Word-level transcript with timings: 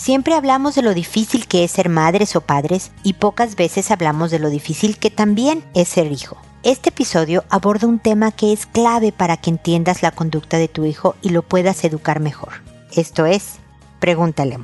Siempre 0.00 0.32
hablamos 0.34 0.74
de 0.76 0.80
lo 0.80 0.94
difícil 0.94 1.46
que 1.46 1.62
es 1.62 1.72
ser 1.72 1.90
madres 1.90 2.34
o 2.34 2.40
padres 2.40 2.90
y 3.02 3.12
pocas 3.12 3.54
veces 3.54 3.90
hablamos 3.90 4.30
de 4.30 4.38
lo 4.38 4.48
difícil 4.48 4.96
que 4.96 5.10
también 5.10 5.62
es 5.74 5.88
ser 5.88 6.10
hijo. 6.10 6.38
Este 6.62 6.88
episodio 6.88 7.44
aborda 7.50 7.86
un 7.86 7.98
tema 7.98 8.32
que 8.32 8.54
es 8.54 8.64
clave 8.64 9.12
para 9.12 9.36
que 9.36 9.50
entiendas 9.50 10.02
la 10.02 10.10
conducta 10.10 10.56
de 10.56 10.68
tu 10.68 10.86
hijo 10.86 11.16
y 11.20 11.28
lo 11.28 11.42
puedas 11.42 11.84
educar 11.84 12.18
mejor. 12.18 12.62
Esto 12.96 13.26
es, 13.26 13.56
pregúntale 13.98 14.54
a 14.54 14.58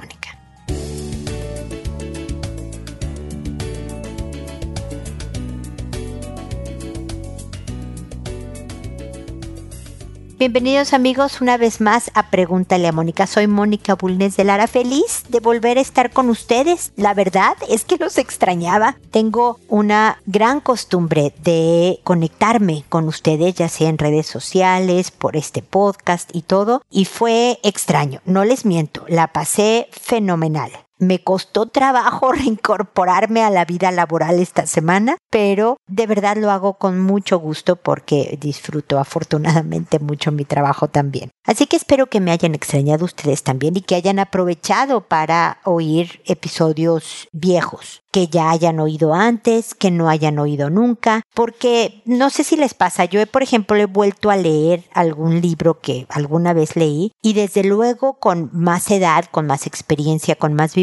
Bienvenidos 10.39 10.93
amigos 10.93 11.41
una 11.41 11.57
vez 11.57 11.81
más 11.81 12.11
a 12.13 12.29
Pregúntale 12.29 12.87
a 12.87 12.93
Mónica. 12.93 13.27
Soy 13.27 13.47
Mónica 13.47 13.95
Bulnes 13.95 14.37
de 14.37 14.45
Lara, 14.45 14.67
feliz 14.67 15.25
de 15.31 15.41
volver 15.41 15.79
a 15.79 15.81
estar 15.81 16.11
con 16.11 16.29
ustedes. 16.29 16.93
La 16.95 17.15
verdad 17.15 17.57
es 17.71 17.87
que 17.87 17.97
los 17.97 18.19
extrañaba. 18.19 18.99
Tengo 19.11 19.59
una 19.69 20.21
gran 20.27 20.61
costumbre 20.61 21.33
de 21.43 22.01
conectarme 22.05 22.85
con 22.91 23.09
ustedes, 23.09 23.55
ya 23.55 23.71
sea 23.71 23.89
en 23.89 23.97
redes 23.97 24.27
sociales, 24.27 25.11
por 25.11 25.39
este 25.39 25.63
podcast 25.63 26.29
y 26.35 26.43
todo. 26.43 26.83
Y 26.91 27.07
fue 27.07 27.59
extraño, 27.63 28.21
no 28.27 28.45
les 28.45 28.67
miento, 28.67 29.07
la 29.09 29.29
pasé 29.29 29.89
fenomenal. 29.91 30.71
Me 30.99 31.23
costó 31.23 31.67
trabajo 31.67 32.33
reincorporarme 32.33 33.43
a 33.43 33.51
la 33.51 33.65
vida 33.65 33.91
laboral 33.91 34.39
esta 34.41 34.67
semana, 34.67 35.17
pero 35.31 35.77
de 35.87 36.07
verdad 36.07 36.37
lo 36.37 36.51
hago 36.51 36.75
con 36.75 37.01
mucho 37.01 37.39
gusto 37.39 37.77
porque 37.77 38.39
disfruto 38.41 38.99
afortunadamente 38.99 39.99
mucho 39.99 40.33
mi 40.33 40.45
trabajo 40.45 40.89
también. 40.89 41.31
Así 41.45 41.67
que 41.67 41.77
espero 41.77 42.07
que 42.07 42.21
me 42.21 42.33
hayan 42.33 42.55
extrañado 42.55 43.05
ustedes 43.05 43.43
también 43.43 43.77
y 43.77 43.83
que 43.83 43.95
hayan 43.95 44.19
aprovechado 44.19 45.03
para 45.03 45.59
oír 45.65 46.21
episodios 46.27 47.29
viejos 47.33 48.03
que 48.17 48.29
ya 48.29 48.49
hayan 48.49 48.81
oído 48.81 49.13
antes, 49.13 49.75
que 49.75 49.91
no 49.91 50.09
hayan 50.09 50.39
oído 50.39 50.71
nunca, 50.71 51.21
porque 51.35 52.01
no 52.07 52.31
sé 52.31 52.45
si 52.45 52.57
les 52.57 52.73
pasa, 52.73 53.05
yo 53.05 53.27
por 53.27 53.43
ejemplo 53.43 53.77
he 53.77 53.85
vuelto 53.85 54.31
a 54.31 54.39
leer 54.39 54.85
algún 54.95 55.43
libro 55.43 55.81
que 55.81 56.07
alguna 56.09 56.55
vez 56.55 56.77
leí 56.77 57.13
y 57.21 57.35
desde 57.35 57.63
luego 57.63 58.15
con 58.15 58.49
más 58.55 58.91
edad, 58.91 59.27
con 59.31 59.47
más 59.47 59.67
experiencia, 59.67 60.35
con 60.35 60.55
más 60.55 60.77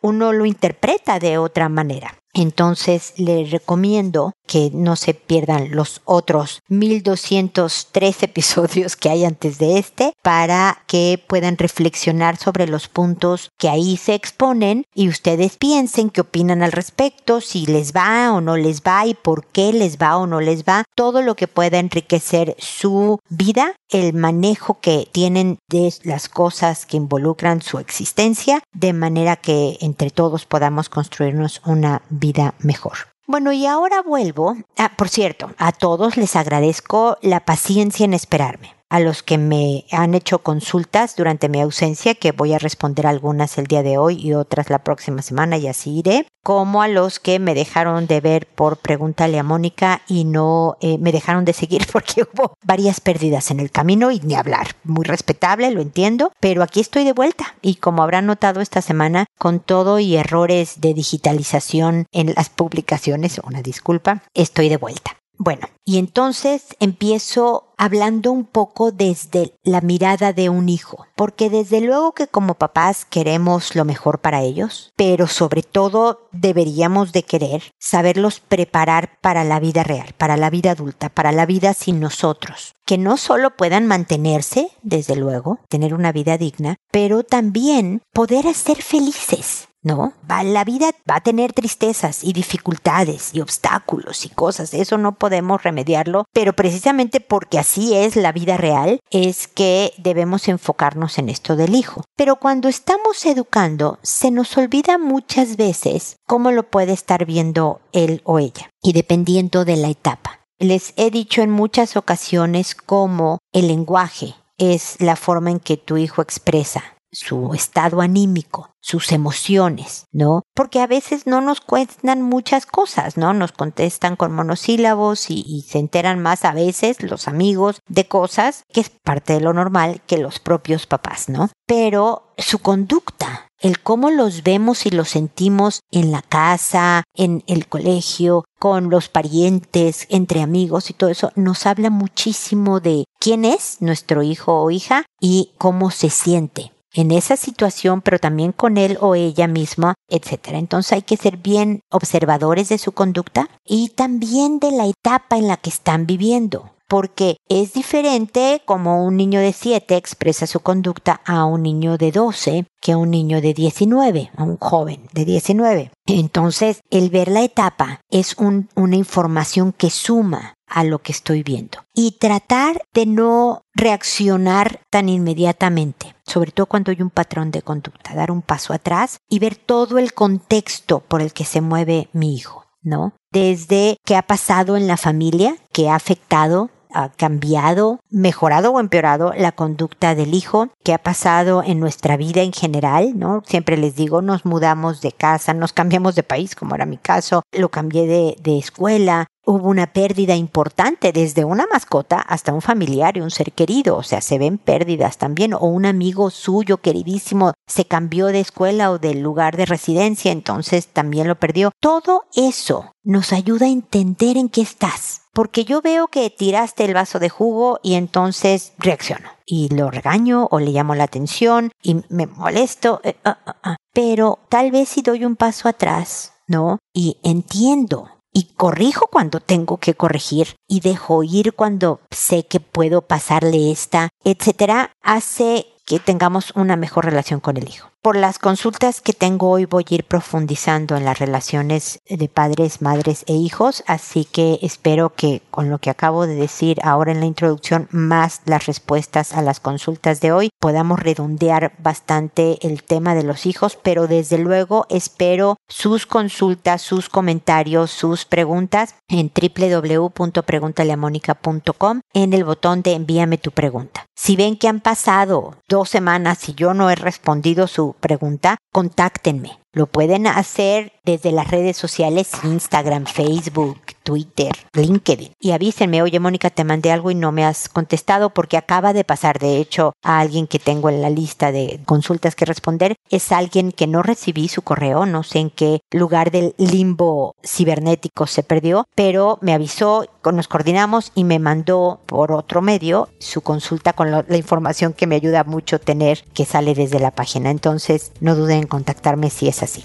uno 0.00 0.32
lo 0.32 0.44
interpreta 0.44 1.18
de 1.18 1.38
otra 1.38 1.68
manera. 1.68 2.23
Entonces 2.34 3.14
les 3.16 3.52
recomiendo 3.52 4.32
que 4.46 4.70
no 4.74 4.96
se 4.96 5.14
pierdan 5.14 5.70
los 5.70 6.02
otros 6.04 6.62
1203 6.68 8.22
episodios 8.24 8.96
que 8.96 9.08
hay 9.08 9.24
antes 9.24 9.58
de 9.58 9.78
este 9.78 10.12
para 10.20 10.82
que 10.86 11.22
puedan 11.24 11.56
reflexionar 11.56 12.36
sobre 12.36 12.66
los 12.66 12.88
puntos 12.88 13.50
que 13.56 13.68
ahí 13.68 13.96
se 13.96 14.14
exponen 14.14 14.84
y 14.94 15.08
ustedes 15.08 15.56
piensen 15.56 16.10
qué 16.10 16.22
opinan 16.22 16.62
al 16.62 16.72
respecto, 16.72 17.40
si 17.40 17.66
les 17.66 17.92
va 17.92 18.32
o 18.32 18.40
no 18.40 18.56
les 18.56 18.82
va 18.82 19.06
y 19.06 19.14
por 19.14 19.46
qué 19.46 19.72
les 19.72 19.98
va 19.98 20.16
o 20.16 20.26
no 20.26 20.40
les 20.40 20.64
va, 20.64 20.84
todo 20.96 21.22
lo 21.22 21.36
que 21.36 21.46
pueda 21.46 21.78
enriquecer 21.78 22.56
su 22.58 23.20
vida, 23.28 23.74
el 23.88 24.12
manejo 24.12 24.80
que 24.80 25.08
tienen 25.12 25.58
de 25.68 25.94
las 26.02 26.28
cosas 26.28 26.84
que 26.84 26.96
involucran 26.96 27.62
su 27.62 27.78
existencia, 27.78 28.62
de 28.72 28.92
manera 28.92 29.36
que 29.36 29.78
entre 29.80 30.10
todos 30.10 30.46
podamos 30.46 30.88
construirnos 30.88 31.62
una 31.64 32.02
vida 32.10 32.23
mejor. 32.60 32.98
Bueno, 33.26 33.52
y 33.52 33.66
ahora 33.66 34.02
vuelvo. 34.02 34.56
Ah, 34.76 34.92
por 34.96 35.08
cierto, 35.08 35.50
a 35.58 35.72
todos 35.72 36.16
les 36.16 36.36
agradezco 36.36 37.16
la 37.22 37.44
paciencia 37.44 38.04
en 38.04 38.14
esperarme 38.14 38.73
a 38.90 39.00
los 39.00 39.22
que 39.22 39.38
me 39.38 39.84
han 39.90 40.14
hecho 40.14 40.40
consultas 40.40 41.16
durante 41.16 41.48
mi 41.48 41.60
ausencia, 41.60 42.14
que 42.14 42.32
voy 42.32 42.52
a 42.52 42.58
responder 42.58 43.06
algunas 43.06 43.58
el 43.58 43.66
día 43.66 43.82
de 43.82 43.98
hoy 43.98 44.16
y 44.20 44.34
otras 44.34 44.70
la 44.70 44.84
próxima 44.84 45.22
semana 45.22 45.56
y 45.56 45.66
así 45.66 45.98
iré, 45.98 46.26
como 46.44 46.82
a 46.82 46.88
los 46.88 47.18
que 47.18 47.38
me 47.38 47.54
dejaron 47.54 48.06
de 48.06 48.20
ver 48.20 48.46
por 48.46 48.76
Pregúntale 48.76 49.38
a 49.38 49.42
Mónica 49.42 50.02
y 50.06 50.24
no 50.24 50.76
eh, 50.80 50.98
me 50.98 51.12
dejaron 51.12 51.44
de 51.44 51.54
seguir 51.54 51.86
porque 51.92 52.22
hubo 52.22 52.54
varias 52.64 53.00
pérdidas 53.00 53.50
en 53.50 53.60
el 53.60 53.70
camino 53.70 54.10
y 54.10 54.20
ni 54.20 54.34
hablar. 54.34 54.68
Muy 54.84 55.04
respetable, 55.04 55.70
lo 55.70 55.80
entiendo, 55.80 56.32
pero 56.40 56.62
aquí 56.62 56.80
estoy 56.80 57.04
de 57.04 57.12
vuelta 57.12 57.54
y 57.62 57.76
como 57.76 58.02
habrán 58.02 58.26
notado 58.26 58.60
esta 58.60 58.82
semana, 58.82 59.26
con 59.38 59.60
todo 59.60 59.98
y 59.98 60.16
errores 60.16 60.80
de 60.80 60.94
digitalización 60.94 62.06
en 62.12 62.34
las 62.36 62.50
publicaciones, 62.50 63.40
una 63.44 63.62
disculpa, 63.62 64.22
estoy 64.34 64.68
de 64.68 64.76
vuelta. 64.76 65.16
Bueno, 65.36 65.66
y 65.84 65.98
entonces 65.98 66.76
empiezo 66.78 67.72
hablando 67.76 68.30
un 68.30 68.44
poco 68.44 68.92
desde 68.92 69.54
la 69.64 69.80
mirada 69.80 70.32
de 70.32 70.48
un 70.48 70.68
hijo, 70.68 71.06
porque 71.16 71.50
desde 71.50 71.80
luego 71.80 72.12
que 72.12 72.28
como 72.28 72.54
papás 72.54 73.04
queremos 73.04 73.74
lo 73.74 73.84
mejor 73.84 74.20
para 74.20 74.42
ellos, 74.42 74.92
pero 74.96 75.26
sobre 75.26 75.62
todo 75.62 76.28
deberíamos 76.30 77.12
de 77.12 77.24
querer 77.24 77.64
saberlos 77.80 78.38
preparar 78.40 79.18
para 79.20 79.42
la 79.42 79.58
vida 79.58 79.82
real, 79.82 80.14
para 80.16 80.36
la 80.36 80.50
vida 80.50 80.70
adulta, 80.70 81.08
para 81.08 81.32
la 81.32 81.46
vida 81.46 81.74
sin 81.74 81.98
nosotros, 81.98 82.74
que 82.86 82.96
no 82.96 83.16
solo 83.16 83.56
puedan 83.56 83.86
mantenerse, 83.86 84.70
desde 84.82 85.16
luego, 85.16 85.58
tener 85.68 85.94
una 85.94 86.12
vida 86.12 86.38
digna, 86.38 86.76
pero 86.92 87.24
también 87.24 88.02
poder 88.12 88.54
ser 88.54 88.82
felices, 88.82 89.68
¿no? 89.84 90.14
La 90.28 90.64
vida 90.64 90.90
va 91.08 91.16
a 91.16 91.20
tener 91.20 91.52
tristezas 91.52 92.24
y 92.24 92.32
dificultades 92.32 93.32
y 93.34 93.40
obstáculos 93.40 94.24
y 94.24 94.30
cosas, 94.30 94.74
eso 94.74 94.98
no 94.98 95.12
podemos 95.16 95.62
remediarlo, 95.62 96.24
pero 96.32 96.54
precisamente 96.54 97.20
porque 97.20 97.58
así 97.58 97.94
es 97.94 98.16
la 98.16 98.32
vida 98.32 98.56
real, 98.56 98.98
es 99.10 99.46
que 99.46 99.92
debemos 99.98 100.48
enfocarnos 100.48 101.18
en 101.18 101.28
esto 101.28 101.54
del 101.54 101.76
hijo. 101.76 102.02
Pero 102.16 102.36
cuando 102.36 102.68
estamos 102.68 103.24
educando, 103.26 103.98
se 104.02 104.30
nos 104.30 104.56
olvida 104.56 104.98
muchas 104.98 105.56
veces 105.56 106.16
cómo 106.26 106.50
lo 106.50 106.64
puede 106.64 106.92
estar 106.92 107.24
viendo 107.26 107.80
él 107.92 108.22
o 108.24 108.38
ella, 108.38 108.70
y 108.82 108.92
dependiendo 108.92 109.64
de 109.64 109.76
la 109.76 109.88
etapa. 109.88 110.40
Les 110.58 110.94
he 110.96 111.10
dicho 111.10 111.42
en 111.42 111.50
muchas 111.50 111.96
ocasiones 111.96 112.74
cómo 112.74 113.38
el 113.52 113.68
lenguaje 113.68 114.34
es 114.56 114.96
la 115.00 115.16
forma 115.16 115.50
en 115.50 115.60
que 115.60 115.76
tu 115.76 115.96
hijo 115.96 116.22
expresa 116.22 116.82
su 117.14 117.54
estado 117.54 118.00
anímico, 118.00 118.74
sus 118.80 119.12
emociones, 119.12 120.06
¿no? 120.12 120.42
Porque 120.54 120.80
a 120.80 120.86
veces 120.86 121.26
no 121.26 121.40
nos 121.40 121.60
cuentan 121.60 122.22
muchas 122.22 122.66
cosas, 122.66 123.16
¿no? 123.16 123.32
Nos 123.32 123.52
contestan 123.52 124.16
con 124.16 124.32
monosílabos 124.32 125.30
y, 125.30 125.64
se 125.64 125.78
enteran 125.78 126.20
más 126.20 126.44
a 126.44 126.52
veces 126.52 127.02
los 127.02 127.26
amigos 127.28 127.80
de 127.88 128.06
cosas 128.06 128.64
que 128.72 128.80
es 128.80 128.90
parte 128.90 129.34
de 129.34 129.40
lo 129.40 129.52
normal 129.52 130.02
que 130.06 130.18
los 130.18 130.38
propios 130.38 130.86
papás, 130.86 131.28
¿no? 131.28 131.50
Pero 131.66 132.34
su 132.36 132.58
conducta, 132.58 133.48
el 133.58 133.80
cómo 133.80 134.10
los 134.10 134.42
vemos 134.42 134.84
y 134.84 134.90
los 134.90 135.08
sentimos 135.08 135.80
en 135.90 136.12
la 136.12 136.20
casa, 136.20 137.04
en 137.14 137.42
el 137.46 137.66
colegio, 137.68 138.44
con 138.58 138.90
los 138.90 139.08
parientes, 139.08 140.06
entre 140.10 140.42
amigos 140.42 140.90
y 140.90 140.92
todo 140.92 141.08
eso, 141.08 141.30
nos 141.36 141.64
habla 141.64 141.88
muchísimo 141.88 142.80
de 142.80 143.04
quién 143.18 143.44
es 143.44 143.78
nuestro 143.80 144.22
hijo 144.22 144.60
o 144.60 144.70
hija 144.70 145.06
y 145.20 145.52
cómo 145.56 145.90
se 145.90 146.10
siente 146.10 146.73
en 146.94 147.10
esa 147.10 147.36
situación, 147.36 148.00
pero 148.00 148.18
también 148.18 148.52
con 148.52 148.78
él 148.78 148.96
o 149.00 149.14
ella 149.14 149.46
misma, 149.46 149.94
etc. 150.08 150.50
Entonces 150.52 150.92
hay 150.92 151.02
que 151.02 151.16
ser 151.16 151.36
bien 151.36 151.80
observadores 151.90 152.68
de 152.68 152.78
su 152.78 152.92
conducta 152.92 153.48
y 153.64 153.90
también 153.90 154.58
de 154.60 154.70
la 154.70 154.86
etapa 154.86 155.36
en 155.36 155.48
la 155.48 155.56
que 155.56 155.70
están 155.70 156.06
viviendo 156.06 156.70
porque 156.88 157.38
es 157.48 157.72
diferente 157.72 158.62
como 158.64 159.04
un 159.04 159.16
niño 159.16 159.40
de 159.40 159.52
7 159.52 159.96
expresa 159.96 160.46
su 160.46 160.60
conducta 160.60 161.20
a 161.24 161.44
un 161.44 161.62
niño 161.62 161.96
de 161.96 162.12
12 162.12 162.66
que 162.80 162.92
a 162.92 162.96
un 162.98 163.10
niño 163.10 163.40
de 163.40 163.54
19, 163.54 164.30
a 164.36 164.42
un 164.42 164.58
joven 164.58 165.08
de 165.12 165.24
19. 165.24 165.90
Entonces, 166.06 166.80
el 166.90 167.10
ver 167.10 167.28
la 167.28 167.42
etapa 167.42 168.00
es 168.10 168.36
una 168.36 168.96
información 168.96 169.72
que 169.72 169.90
suma 169.90 170.54
a 170.74 170.82
lo 170.82 170.98
que 170.98 171.12
estoy 171.12 171.44
viendo 171.44 171.78
y 171.94 172.18
tratar 172.18 172.82
de 172.92 173.06
no 173.06 173.62
reaccionar 173.74 174.80
tan 174.90 175.08
inmediatamente, 175.08 176.16
sobre 176.26 176.50
todo 176.50 176.66
cuando 176.66 176.90
hay 176.90 177.00
un 177.00 177.10
patrón 177.10 177.52
de 177.52 177.62
conducta, 177.62 178.14
dar 178.14 178.32
un 178.32 178.42
paso 178.42 178.72
atrás 178.72 179.18
y 179.30 179.38
ver 179.38 179.54
todo 179.54 179.98
el 179.98 180.12
contexto 180.12 181.00
por 181.00 181.22
el 181.22 181.32
que 181.32 181.44
se 181.44 181.60
mueve 181.60 182.08
mi 182.12 182.34
hijo, 182.34 182.66
¿no? 182.82 183.14
Desde 183.30 183.98
qué 184.04 184.16
ha 184.16 184.22
pasado 184.22 184.76
en 184.76 184.88
la 184.88 184.96
familia, 184.96 185.56
que 185.72 185.88
ha 185.88 185.94
afectado 185.94 186.70
ha 186.94 187.08
cambiado, 187.10 187.98
mejorado 188.08 188.70
o 188.72 188.80
empeorado 188.80 189.32
la 189.36 189.52
conducta 189.52 190.14
del 190.14 190.32
hijo, 190.32 190.68
que 190.84 190.94
ha 190.94 190.98
pasado 190.98 191.62
en 191.64 191.80
nuestra 191.80 192.16
vida 192.16 192.42
en 192.42 192.52
general, 192.52 193.18
¿no? 193.18 193.42
Siempre 193.46 193.76
les 193.76 193.96
digo, 193.96 194.22
nos 194.22 194.44
mudamos 194.44 195.00
de 195.00 195.12
casa, 195.12 195.52
nos 195.52 195.72
cambiamos 195.72 196.14
de 196.14 196.22
país, 196.22 196.54
como 196.54 196.74
era 196.74 196.86
mi 196.86 196.96
caso, 196.96 197.42
lo 197.52 197.68
cambié 197.68 198.06
de, 198.06 198.36
de 198.40 198.58
escuela, 198.58 199.26
hubo 199.46 199.68
una 199.68 199.92
pérdida 199.92 200.34
importante, 200.34 201.12
desde 201.12 201.44
una 201.44 201.66
mascota 201.66 202.20
hasta 202.20 202.52
un 202.52 202.62
familiar 202.62 203.16
y 203.16 203.20
un 203.20 203.30
ser 203.30 203.52
querido, 203.52 203.96
o 203.96 204.02
sea, 204.02 204.20
se 204.20 204.38
ven 204.38 204.58
pérdidas 204.58 205.18
también, 205.18 205.54
o 205.54 205.66
un 205.66 205.86
amigo 205.86 206.30
suyo 206.30 206.78
queridísimo 206.78 207.52
se 207.66 207.84
cambió 207.84 208.26
de 208.26 208.40
escuela 208.40 208.90
o 208.90 208.98
de 208.98 209.14
lugar 209.14 209.56
de 209.56 209.66
residencia, 209.66 210.32
entonces 210.32 210.88
también 210.88 211.28
lo 211.28 211.36
perdió. 211.36 211.70
Todo 211.80 212.24
eso 212.34 212.92
nos 213.02 213.32
ayuda 213.32 213.66
a 213.66 213.70
entender 213.70 214.36
en 214.36 214.48
qué 214.48 214.62
estás. 214.62 215.22
Porque 215.32 215.64
yo 215.64 215.82
veo 215.82 216.06
que 216.06 216.30
tiraste 216.30 216.84
el 216.84 216.94
vaso 216.94 217.18
de 217.18 217.28
jugo 217.28 217.80
y 217.82 217.94
entonces 217.94 218.72
reacciono. 218.78 219.28
Y 219.44 219.68
lo 219.74 219.90
regaño 219.90 220.46
o 220.50 220.60
le 220.60 220.70
llamo 220.70 220.94
la 220.94 221.04
atención 221.04 221.72
y 221.82 222.02
me 222.08 222.26
molesto. 222.26 223.00
Eh, 223.02 223.16
ah, 223.24 223.38
ah, 223.44 223.56
ah. 223.64 223.76
Pero 223.92 224.38
tal 224.48 224.70
vez 224.70 224.90
si 224.90 225.02
doy 225.02 225.24
un 225.24 225.34
paso 225.34 225.68
atrás, 225.68 226.34
¿no? 226.46 226.78
Y 226.92 227.18
entiendo 227.24 228.13
y 228.34 228.48
corrijo 228.56 229.06
cuando 229.06 229.40
tengo 229.40 229.78
que 229.78 229.94
corregir 229.94 230.56
y 230.68 230.80
dejo 230.80 231.22
ir 231.22 231.54
cuando 231.54 232.00
sé 232.10 232.44
que 232.44 232.60
puedo 232.60 233.02
pasarle 233.02 233.70
esta, 233.70 234.10
etcétera, 234.24 234.90
hace 235.00 235.66
que 235.86 236.00
tengamos 236.00 236.50
una 236.56 236.76
mejor 236.76 237.06
relación 237.06 237.40
con 237.40 237.56
el 237.56 237.68
hijo. 237.68 237.93
Por 238.04 238.16
las 238.16 238.38
consultas 238.38 239.00
que 239.00 239.14
tengo 239.14 239.48
hoy 239.48 239.64
voy 239.64 239.86
a 239.90 239.94
ir 239.94 240.04
profundizando 240.04 240.94
en 240.94 241.06
las 241.06 241.18
relaciones 241.18 242.02
de 242.06 242.28
padres, 242.28 242.82
madres 242.82 243.24
e 243.26 243.32
hijos, 243.32 243.82
así 243.86 244.26
que 244.26 244.58
espero 244.60 245.14
que 245.14 245.40
con 245.50 245.70
lo 245.70 245.78
que 245.78 245.88
acabo 245.88 246.26
de 246.26 246.34
decir 246.34 246.80
ahora 246.82 247.12
en 247.12 247.20
la 247.20 247.24
introducción, 247.24 247.88
más 247.90 248.42
las 248.44 248.66
respuestas 248.66 249.32
a 249.32 249.40
las 249.40 249.58
consultas 249.58 250.20
de 250.20 250.32
hoy, 250.32 250.50
podamos 250.60 251.00
redondear 251.00 251.72
bastante 251.78 252.58
el 252.60 252.82
tema 252.82 253.14
de 253.14 253.22
los 253.22 253.46
hijos, 253.46 253.78
pero 253.82 254.06
desde 254.06 254.36
luego 254.36 254.84
espero 254.90 255.56
sus 255.66 256.04
consultas, 256.04 256.82
sus 256.82 257.08
comentarios, 257.08 257.90
sus 257.90 258.26
preguntas 258.26 258.96
en 259.08 259.32
www.preguntaleamónica.com 259.34 262.00
en 262.12 262.34
el 262.34 262.44
botón 262.44 262.82
de 262.82 262.92
envíame 262.92 263.38
tu 263.38 263.50
pregunta. 263.50 264.04
Si 264.14 264.36
ven 264.36 264.56
que 264.56 264.68
han 264.68 264.80
pasado 264.80 265.56
dos 265.68 265.88
semanas 265.88 266.48
y 266.48 266.54
yo 266.54 266.72
no 266.72 266.88
he 266.88 266.94
respondido 266.94 267.66
su 267.66 267.93
pregunta, 268.00 268.58
contáctenme. 268.72 269.58
Lo 269.72 269.86
pueden 269.86 270.26
hacer 270.26 270.92
desde 271.04 271.32
las 271.32 271.50
redes 271.50 271.76
sociales 271.76 272.30
Instagram, 272.44 273.06
Facebook, 273.06 273.80
Twitter, 274.04 274.52
LinkedIn. 274.74 275.32
Y 275.40 275.50
avísenme, 275.50 276.02
oye 276.02 276.20
Mónica, 276.20 276.50
te 276.50 276.62
mandé 276.62 276.92
algo 276.92 277.10
y 277.10 277.16
no 277.16 277.32
me 277.32 277.44
has 277.44 277.68
contestado 277.68 278.30
porque 278.30 278.56
acaba 278.56 278.92
de 278.92 279.02
pasar, 279.02 279.38
de 279.40 279.58
hecho, 279.58 279.94
a 280.04 280.20
alguien 280.20 280.46
que 280.46 280.58
tengo 280.58 280.90
en 280.90 281.02
la 281.02 281.10
lista 281.10 281.50
de 281.50 281.80
consultas 281.86 282.36
que 282.36 282.44
responder. 282.44 282.94
Es 283.10 283.32
alguien 283.32 283.72
que 283.72 283.86
no 283.86 284.02
recibí 284.02 284.48
su 284.48 284.62
correo, 284.62 285.06
no 285.06 285.22
sé 285.22 285.40
en 285.40 285.50
qué 285.50 285.80
lugar 285.90 286.30
del 286.30 286.54
limbo 286.58 287.34
cibernético 287.44 288.26
se 288.26 288.42
perdió, 288.42 288.86
pero 288.94 289.38
me 289.40 289.54
avisó, 289.54 290.06
nos 290.32 290.48
coordinamos 290.48 291.10
y 291.14 291.24
me 291.24 291.38
mandó 291.38 292.00
por 292.06 292.30
otro 292.32 292.62
medio 292.62 293.08
su 293.18 293.40
consulta 293.40 293.94
con 293.94 294.10
la 294.10 294.36
información 294.36 294.92
que 294.92 295.06
me 295.06 295.16
ayuda 295.16 295.44
mucho 295.44 295.80
tener 295.80 296.22
que 296.34 296.44
sale 296.44 296.74
desde 296.74 297.00
la 297.00 297.10
página. 297.10 297.50
Entonces, 297.50 298.12
no 298.20 298.36
duden 298.36 298.58
en 298.58 298.66
contactarme 298.66 299.30
si 299.30 299.48
es 299.48 299.62
así. 299.62 299.84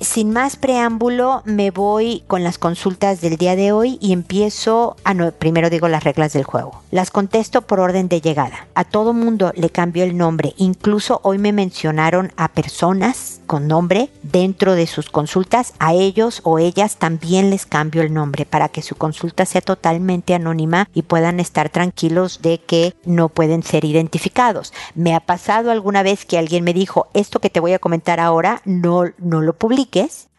Sin 0.00 0.30
más 0.30 0.56
preámbulo, 0.56 1.40
me 1.46 1.70
voy 1.70 2.22
con 2.26 2.44
las 2.44 2.58
consultas 2.58 3.22
del 3.22 3.38
día 3.38 3.56
de 3.56 3.72
hoy 3.72 3.96
y 3.98 4.12
empiezo 4.12 4.96
a 5.04 5.14
no, 5.14 5.32
primero 5.32 5.70
digo 5.70 5.88
las 5.88 6.04
reglas 6.04 6.34
del 6.34 6.44
juego. 6.44 6.82
Las 6.90 7.10
contesto 7.10 7.62
por 7.62 7.80
orden 7.80 8.08
de 8.08 8.20
llegada. 8.20 8.66
A 8.74 8.84
todo 8.84 9.14
mundo 9.14 9.52
le 9.56 9.70
cambio 9.70 10.04
el 10.04 10.16
nombre. 10.16 10.54
Incluso 10.58 11.20
hoy 11.22 11.38
me 11.38 11.52
mencionaron 11.52 12.30
a 12.36 12.48
personas 12.48 13.40
con 13.46 13.68
nombre 13.68 14.10
dentro 14.22 14.74
de 14.74 14.86
sus 14.86 15.08
consultas. 15.08 15.72
A 15.78 15.94
ellos 15.94 16.40
o 16.44 16.58
ellas 16.58 16.96
también 16.96 17.48
les 17.48 17.64
cambio 17.64 18.02
el 18.02 18.12
nombre 18.12 18.44
para 18.44 18.68
que 18.68 18.82
su 18.82 18.96
consulta 18.96 19.46
sea 19.46 19.62
totalmente 19.62 20.34
anónima 20.34 20.90
y 20.92 21.02
puedan 21.02 21.40
estar 21.40 21.70
tranquilos 21.70 22.42
de 22.42 22.58
que 22.58 22.94
no 23.06 23.30
pueden 23.30 23.62
ser 23.62 23.86
identificados. 23.86 24.74
Me 24.94 25.14
ha 25.14 25.20
pasado 25.20 25.70
alguna 25.70 26.02
vez 26.02 26.26
que 26.26 26.36
alguien 26.36 26.64
me 26.64 26.74
dijo, 26.74 27.08
esto 27.14 27.40
que 27.40 27.50
te 27.50 27.60
voy 27.60 27.72
a 27.72 27.78
comentar 27.78 28.20
ahora 28.20 28.60
no, 28.66 29.04
no 29.18 29.40
lo 29.40 29.54